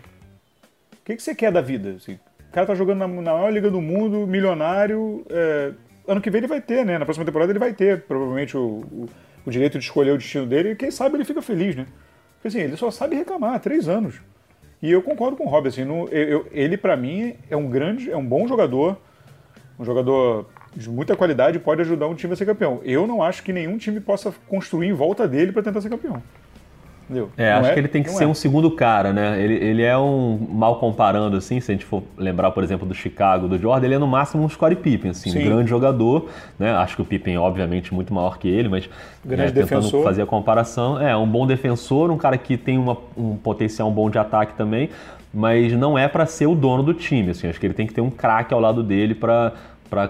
[0.91, 1.91] O que, que você quer da vida?
[1.91, 2.15] Assim,
[2.49, 5.25] o cara tá jogando na, na maior liga do mundo, milionário.
[5.29, 5.71] É,
[6.05, 6.97] ano que vem ele vai ter, né?
[6.97, 9.09] Na próxima temporada ele vai ter, provavelmente, o, o,
[9.45, 10.71] o, direito de escolher o destino dele.
[10.71, 11.85] E quem sabe ele fica feliz, né?
[12.33, 14.15] Porque assim, ele só sabe reclamar há três anos.
[14.81, 17.69] E eu concordo com o Rob, assim, no, eu, eu, ele para mim é um
[17.69, 18.97] grande, é um bom jogador,
[19.79, 22.81] um jogador de muita qualidade pode ajudar um time a ser campeão.
[22.83, 26.21] Eu não acho que nenhum time possa construir em volta dele para tentar ser campeão.
[27.09, 27.29] Entendeu?
[27.37, 28.27] É, não acho é, que ele tem que ser é.
[28.27, 29.41] um segundo cara, né?
[29.41, 32.93] Ele, ele é um, mal comparando, assim, se a gente for lembrar, por exemplo, do
[32.93, 35.39] Chicago, do Jordan, ele é no máximo um Scottie Pippen, assim, Sim.
[35.39, 36.27] um grande jogador,
[36.59, 36.75] né?
[36.75, 38.89] Acho que o Pippen, obviamente, muito maior que ele, mas
[39.23, 40.03] grande né, tentando defensor.
[40.03, 44.09] fazer a comparação, é um bom defensor, um cara que tem uma, um potencial bom
[44.09, 44.89] de ataque também,
[45.33, 47.93] mas não é para ser o dono do time, assim, acho que ele tem que
[47.93, 49.53] ter um craque ao lado dele para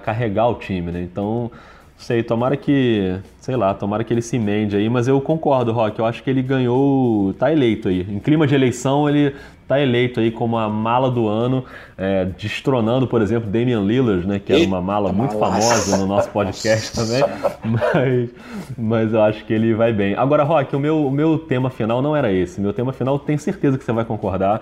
[0.04, 1.02] carregar o time, né?
[1.02, 1.52] Então,
[1.98, 5.98] Sei, tomara que, sei lá, tomara que ele se emende aí, mas eu concordo, Rock,
[5.98, 8.02] eu acho que ele ganhou, tá eleito aí.
[8.02, 9.34] Em clima de eleição, ele
[9.68, 11.66] tá eleito aí como a mala do ano,
[11.98, 16.30] é, destronando, por exemplo, Damian Lillard, né, que era uma mala muito famosa no nosso
[16.30, 17.24] podcast também,
[17.66, 18.30] mas,
[18.78, 20.16] mas eu acho que ele vai bem.
[20.16, 23.40] Agora, Rock, o meu, o meu tema final não era esse, meu tema final tenho
[23.40, 24.62] certeza que você vai concordar,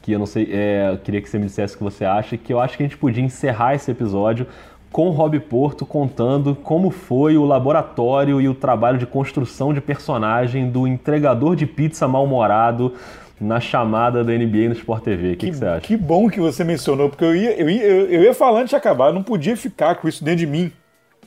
[0.00, 2.36] que eu não sei, é, eu queria que você me dissesse o que você acha,
[2.36, 4.46] que eu acho que a gente podia encerrar esse episódio
[4.94, 9.80] com o Rob Porto contando como foi o laboratório e o trabalho de construção de
[9.80, 12.94] personagem do entregador de pizza mal-humorado
[13.40, 15.26] na chamada da NBA no Sport TV.
[15.26, 15.80] O que, que, que, você acha?
[15.80, 18.76] Que bom que você mencionou, porque eu ia, eu ia, eu ia falar antes de
[18.76, 20.70] acabar, eu não podia ficar com isso dentro de mim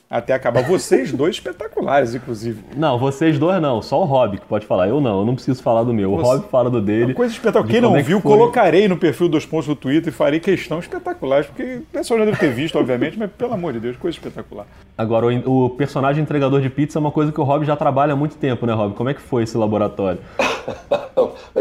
[0.10, 0.64] até acabar.
[0.64, 2.64] Vocês dois espetaculares, inclusive.
[2.76, 4.88] Não, vocês dois não, só o Rob que pode falar.
[4.88, 6.14] Eu não, eu não preciso falar do meu.
[6.14, 6.38] O Você...
[6.38, 7.06] Rob fala do dele.
[7.06, 7.72] Uma coisa espetacular.
[7.72, 11.44] Quem não é viu, colocarei no perfil dos pontos do Twitter e farei questão espetacular,
[11.46, 14.66] porque o pessoal já deve ter visto, obviamente, mas pelo amor de Deus, coisa espetacular.
[14.98, 18.14] Agora, o, o personagem entregador de pizza é uma coisa que o Rob já trabalha
[18.14, 18.96] há muito tempo, né, Rob?
[18.96, 20.20] Como é que foi esse laboratório?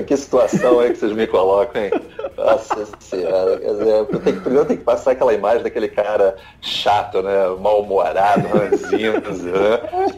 [0.06, 1.90] que situação é que vocês me colocam, hein?
[2.36, 3.58] Nossa senhora.
[3.58, 7.48] Quer dizer, eu tenho, primeiro eu tenho que passar aquela imagem daquele cara chato, né?
[7.60, 9.14] Mal-humorado, ranzinho.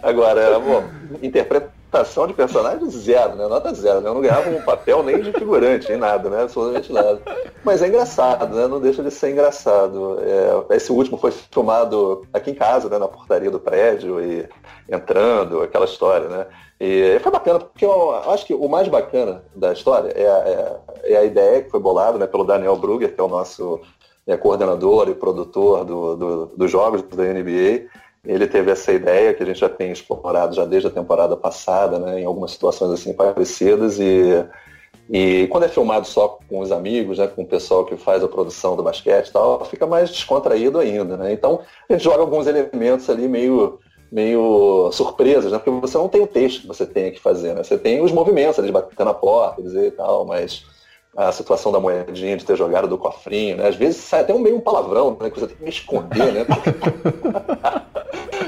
[0.03, 0.85] Agora, bom,
[1.23, 3.47] interpretação de personagem zero, né?
[3.47, 4.09] Nota zero, né?
[4.09, 6.43] Eu não ganhava um papel nem de figurante, nem nada, né?
[6.43, 7.21] Absolutamente nada.
[7.65, 8.67] Mas é engraçado, né?
[8.67, 10.19] Não deixa de ser engraçado.
[10.21, 12.99] É, esse último foi filmado aqui em casa, né?
[12.99, 14.49] Na portaria do prédio e
[14.89, 16.47] entrando, aquela história, né?
[16.81, 21.13] E foi bacana, porque eu acho que o mais bacana da história é a, é,
[21.15, 23.81] é a ideia que foi bolada né, pelo Daniel Brugger, que é o nosso
[24.29, 27.89] é, coordenador e produtor do, do, dos jogos da NBA.
[28.25, 31.99] Ele teve essa ideia que a gente já tem explorado já desde a temporada passada,
[31.99, 33.99] né, em algumas situações assim parecidas.
[33.99, 34.45] E,
[35.11, 38.29] e quando é filmado só com os amigos, né, com o pessoal que faz a
[38.29, 41.17] produção do basquete e tal, fica mais descontraído ainda.
[41.17, 41.33] Né?
[41.33, 43.79] Então a gente joga alguns elementos ali meio
[44.11, 45.59] meio surpresas, né?
[45.59, 47.63] Porque você não tem o texto que você tem que fazer, né?
[47.63, 50.65] Você tem os movimentos, eles batendo na porta, dizer e tal, mas
[51.17, 53.69] a situação da moedinha de ter jogado do cofrinho, né?
[53.69, 55.29] Às vezes sai até um meio um palavrão, né?
[55.31, 56.47] Que você tem que esconder, né?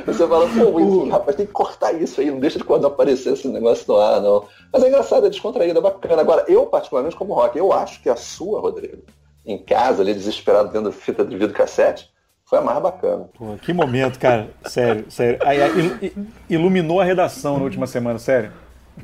[0.07, 3.49] você fala, pô, rapaz, tem que cortar isso aí, não deixa de quando aparecer esse
[3.49, 4.45] negócio no ar, não.
[4.73, 6.21] Mas é engraçado, é descontraído, é bacana.
[6.21, 9.03] Agora, eu, particularmente, como rock, eu acho que a sua, Rodrigo,
[9.45, 12.11] em casa, ali, desesperado, tendo fita de vídeo cassete,
[12.45, 13.29] foi a mais bacana.
[13.39, 14.51] Pô, que momento, cara.
[14.67, 15.39] Sério, sério.
[15.43, 16.13] Aí,
[16.49, 18.53] iluminou a redação na última semana, sério.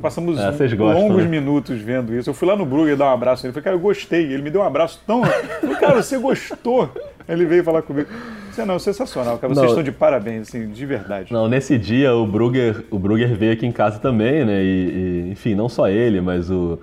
[0.01, 1.29] Passamos é, gostam, longos né?
[1.29, 2.29] minutos vendo isso.
[2.29, 3.55] Eu fui lá no Brugger dar um abraço nele.
[3.55, 4.25] Falei, cara, eu gostei.
[4.25, 5.25] Ele me deu um abraço tão.
[5.25, 6.90] falei, cara, você gostou?
[7.29, 8.09] Ele veio falar comigo.
[8.51, 9.53] Você não, sensacional, cara.
[9.53, 11.33] Vocês não, estão de parabéns, assim, de verdade.
[11.33, 14.62] Não, nesse dia o Brugger, o Brugger veio aqui em casa também, né?
[14.62, 16.79] E, e enfim, não só ele, mas o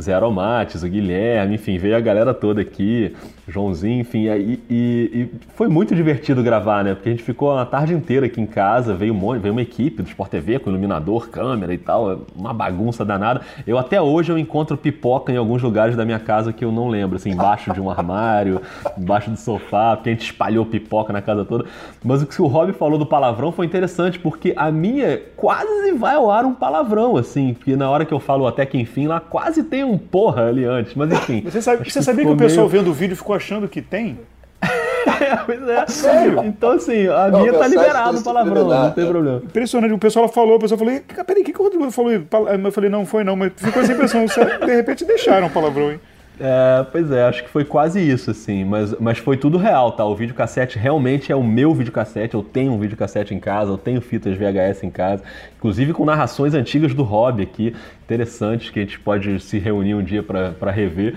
[0.00, 3.14] Zé Aromates, o Guilherme, enfim, veio a galera toda aqui,
[3.46, 6.94] Joãozinho, enfim, e, e, e, foi muito divertido gravar, né?
[6.94, 10.02] Porque a gente ficou a tarde inteira aqui em casa, veio, um, veio uma equipe
[10.02, 13.42] do Sport TV com iluminador, câmera e tal, uma bagunça danada.
[13.66, 16.88] Eu até hoje eu encontro pipoca em alguns lugares da minha casa que eu não
[16.88, 18.62] lembro, assim, embaixo de um armário,
[18.96, 21.66] embaixo do sofá, porque a gente espalhou pipoca na casa toda.
[22.02, 26.14] Mas o que o Rob falou do palavrão foi interessante, porque a minha quase vai
[26.14, 29.20] ao ar um palavrão, assim, porque na hora que eu falo até que enfim, lá
[29.20, 31.42] quase tem um porra ali antes, mas enfim.
[31.42, 32.80] Você, sabe, você sabia que o pessoal meio...
[32.80, 34.18] vendo o vídeo ficou achando que tem?
[35.46, 35.86] pois é.
[35.86, 36.44] Sério?
[36.44, 39.42] Então, assim, a não, minha tá liberado o palavrão, não tem problema.
[39.44, 40.94] Impressionante, o pessoal falou, o pessoal falou,
[41.26, 42.12] peraí, o que, que o Rodrigo falou?
[42.12, 46.00] Eu falei, não, foi não, mas ficou essa impressão, de repente deixaram o palavrão, hein?
[46.38, 50.04] É, pois é, acho que foi quase isso, assim, mas, mas foi tudo real, tá?
[50.04, 54.00] O videocassete realmente é o meu videocassete, eu tenho um videocassete em casa, eu tenho
[54.00, 55.22] fitas VHS em casa,
[55.56, 57.72] inclusive com narrações antigas do hobby aqui,
[58.04, 61.14] interessantes, que a gente pode se reunir um dia para rever,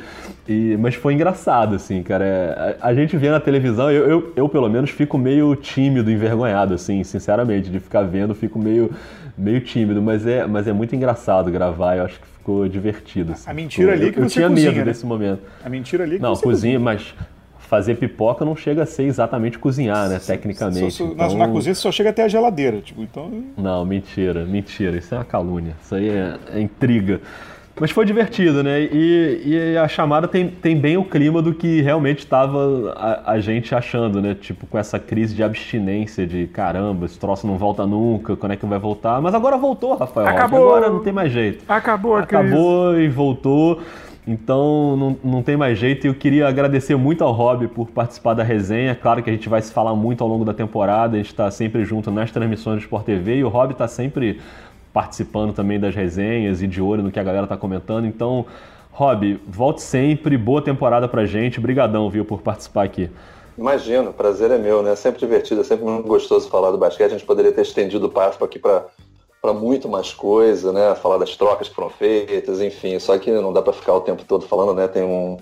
[0.48, 4.34] e, mas foi engraçado, assim, cara, é, a, a, gente vê na televisão, eu, eu,
[4.36, 8.92] eu pelo menos fico meio tímido, envergonhado, assim, sinceramente, de ficar vendo, fico meio,
[9.38, 13.34] meio tímido, mas é, mas é muito engraçado gravar, eu acho que ficou divertido.
[13.34, 13.50] Assim.
[13.50, 14.86] A mentira ali que eu, eu tinha cozinha, medo né?
[14.86, 15.42] desse momento.
[15.64, 17.14] A mentira ali que Não, você cozinha, mas
[17.60, 20.20] fazer pipoca não chega a ser exatamente cozinhar, né?
[20.26, 20.92] Tecnicamente.
[20.92, 21.38] Só, só, então...
[21.38, 23.30] na, na, cozinha você só chega até a geladeira, tipo, então.
[23.58, 24.98] Não, mentira, mentira.
[24.98, 25.76] Isso é uma calúnia.
[25.82, 27.20] Isso aí é, é intriga.
[27.80, 28.82] Mas foi divertido, né?
[28.82, 33.40] E, e, a chamada tem, tem bem o clima do que realmente estava a, a,
[33.40, 34.36] gente achando, né?
[34.40, 38.56] Tipo, com essa crise de abstinência, de caramba, esse troço não volta nunca, quando é
[38.56, 39.22] que vai voltar?
[39.22, 40.28] Mas agora voltou, Rafael.
[40.28, 40.76] Acabou!
[40.76, 41.64] Agora não tem mais jeito.
[41.68, 43.06] Acabou a Acabou crise.
[43.06, 43.82] e voltou.
[44.28, 48.34] Então não, não tem mais jeito e eu queria agradecer muito ao Rob por participar
[48.34, 48.94] da resenha.
[48.94, 51.50] Claro que a gente vai se falar muito ao longo da temporada, a gente está
[51.50, 54.42] sempre junto nas transmissões do Sport TV e o Rob está sempre
[54.98, 58.08] participando também das resenhas e de olho no que a galera está comentando.
[58.08, 58.48] Então,
[58.92, 61.60] Rob, volte sempre, boa temporada pra gente.
[61.60, 63.08] Brigadão, viu, por participar aqui.
[63.56, 64.96] Imagino, prazer é meu, né?
[64.96, 67.12] Sempre divertido, é sempre muito gostoso falar do basquete.
[67.12, 68.88] A gente poderia ter estendido o papo aqui para
[69.40, 70.96] para muito mais coisa, né?
[70.96, 72.98] Falar das trocas que foram feitas, enfim.
[72.98, 74.88] Só que não dá para ficar o tempo todo falando, né?
[74.88, 75.38] Tem um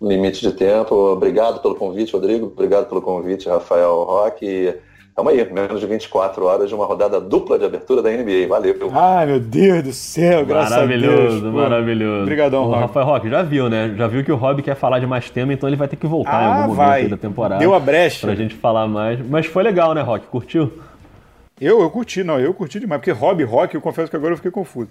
[0.00, 0.94] limite de tempo.
[0.94, 2.46] Obrigado pelo convite, Rodrigo.
[2.46, 4.72] Obrigado pelo convite, Rafael Roque.
[5.14, 8.46] Tamo aí, menos de 24 horas de uma rodada dupla de abertura da NBA.
[8.48, 8.74] Valeu.
[8.94, 11.02] Ai, meu Deus do céu, graças a Deus.
[11.02, 12.22] Maravilhoso, maravilhoso.
[12.22, 12.80] Obrigadão, o Rob.
[12.80, 13.94] Rafael Roque já viu, né?
[13.96, 16.06] Já viu que o Rob quer falar de mais tema, então ele vai ter que
[16.06, 17.02] voltar em Ah, algum momento vai.
[17.02, 17.58] aí da temporada.
[17.60, 18.26] Deu a brecha.
[18.26, 19.20] Pra gente falar mais.
[19.28, 20.26] Mas foi legal, né, Rock?
[20.28, 20.72] Curtiu?
[21.60, 24.36] Eu, eu curti, não, eu curti demais, porque Rob Rock, eu confesso que agora eu
[24.36, 24.88] fiquei confuso.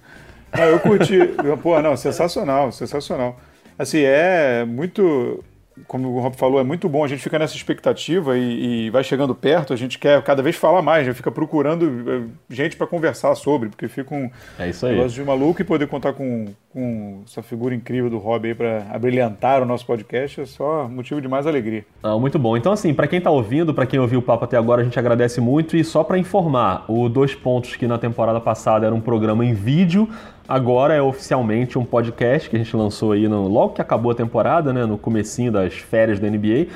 [0.55, 1.17] Não, eu curti,
[1.63, 3.37] pô, não, sensacional, sensacional.
[3.77, 5.43] Assim, é muito,
[5.87, 9.03] como o Rob falou, é muito bom, a gente fica nessa expectativa e, e vai
[9.03, 12.85] chegando perto, a gente quer cada vez falar mais, já fica procurando eh, gente para
[12.85, 14.95] conversar sobre, porque fica um É isso aí.
[14.95, 18.85] negócio de maluco e poder contar com, com essa figura incrível do Rob aí para
[18.91, 21.85] abrilhantar o nosso podcast é só motivo de mais alegria.
[22.03, 22.57] Ah, muito bom.
[22.57, 24.99] Então, assim, para quem tá ouvindo, para quem ouviu o papo até agora, a gente
[24.99, 25.77] agradece muito.
[25.77, 29.53] E só para informar, o Dois Pontos, que na temporada passada era um programa em
[29.53, 30.07] vídeo,
[30.51, 34.15] agora é oficialmente um podcast que a gente lançou aí no, logo que acabou a
[34.15, 36.67] temporada, né, no comecinho das férias da NBA.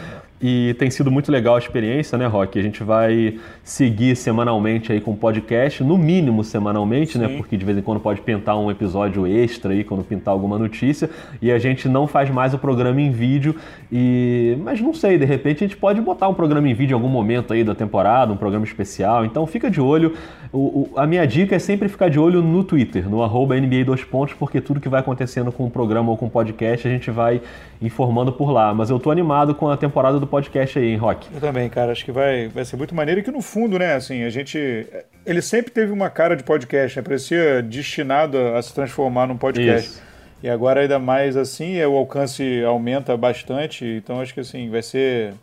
[0.47, 2.59] E tem sido muito legal a experiência, né, Rock?
[2.59, 7.27] A gente vai seguir semanalmente aí com o podcast, no mínimo semanalmente, né?
[7.29, 7.37] Sim.
[7.37, 11.09] Porque de vez em quando pode pintar um episódio extra aí, quando pintar alguma notícia.
[11.41, 13.55] E a gente não faz mais o programa em vídeo.
[13.91, 16.97] E mas não sei, de repente a gente pode botar um programa em vídeo em
[16.97, 19.25] algum momento aí da temporada, um programa especial.
[19.25, 20.13] Então fica de olho.
[20.53, 23.83] O, o- a minha dica é sempre ficar de olho no Twitter, no arroba NBA
[23.83, 26.91] 2 pontos, porque tudo que vai acontecendo com o programa ou com o podcast a
[26.91, 27.41] gente vai
[27.81, 28.73] informando por lá.
[28.75, 31.27] Mas eu tô animado com a temporada do podcast aí, hein, Rock?
[31.33, 33.95] Eu também, cara, acho que vai, vai ser muito maneiro e que no fundo, né,
[33.95, 34.85] assim, a gente.
[35.25, 37.03] Ele sempre teve uma cara de podcast, né?
[37.03, 39.89] Parecia destinado a, a se transformar num podcast.
[39.89, 40.01] Isso.
[40.43, 44.81] E agora, ainda mais assim, é, o alcance aumenta bastante, então acho que assim, vai
[44.81, 45.33] ser.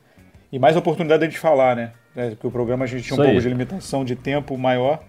[0.53, 1.93] E mais oportunidade de falar, né?
[2.15, 3.29] É, Porque o programa a gente tinha um Isso aí.
[3.29, 5.03] pouco de limitação de tempo maior.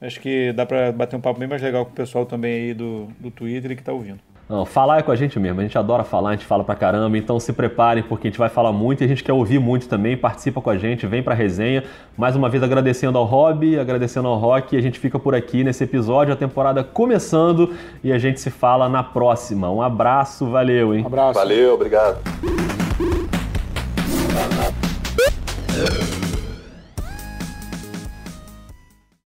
[0.00, 2.74] Acho que dá pra bater um papo bem mais legal com o pessoal também aí
[2.74, 4.20] do, do Twitter e que tá ouvindo.
[4.50, 5.60] Não, falar é com a gente mesmo.
[5.60, 7.16] A gente adora falar, a gente fala pra caramba.
[7.16, 9.88] Então se preparem, porque a gente vai falar muito e a gente quer ouvir muito
[9.88, 10.16] também.
[10.16, 11.84] Participa com a gente, vem pra resenha.
[12.18, 14.76] Mais uma vez agradecendo ao Rob, agradecendo ao Rock.
[14.76, 17.72] A gente fica por aqui nesse episódio, a temporada começando
[18.02, 19.70] e a gente se fala na próxima.
[19.70, 21.04] Um abraço, valeu, hein?
[21.04, 21.38] Um abraço.
[21.38, 22.18] Valeu, obrigado.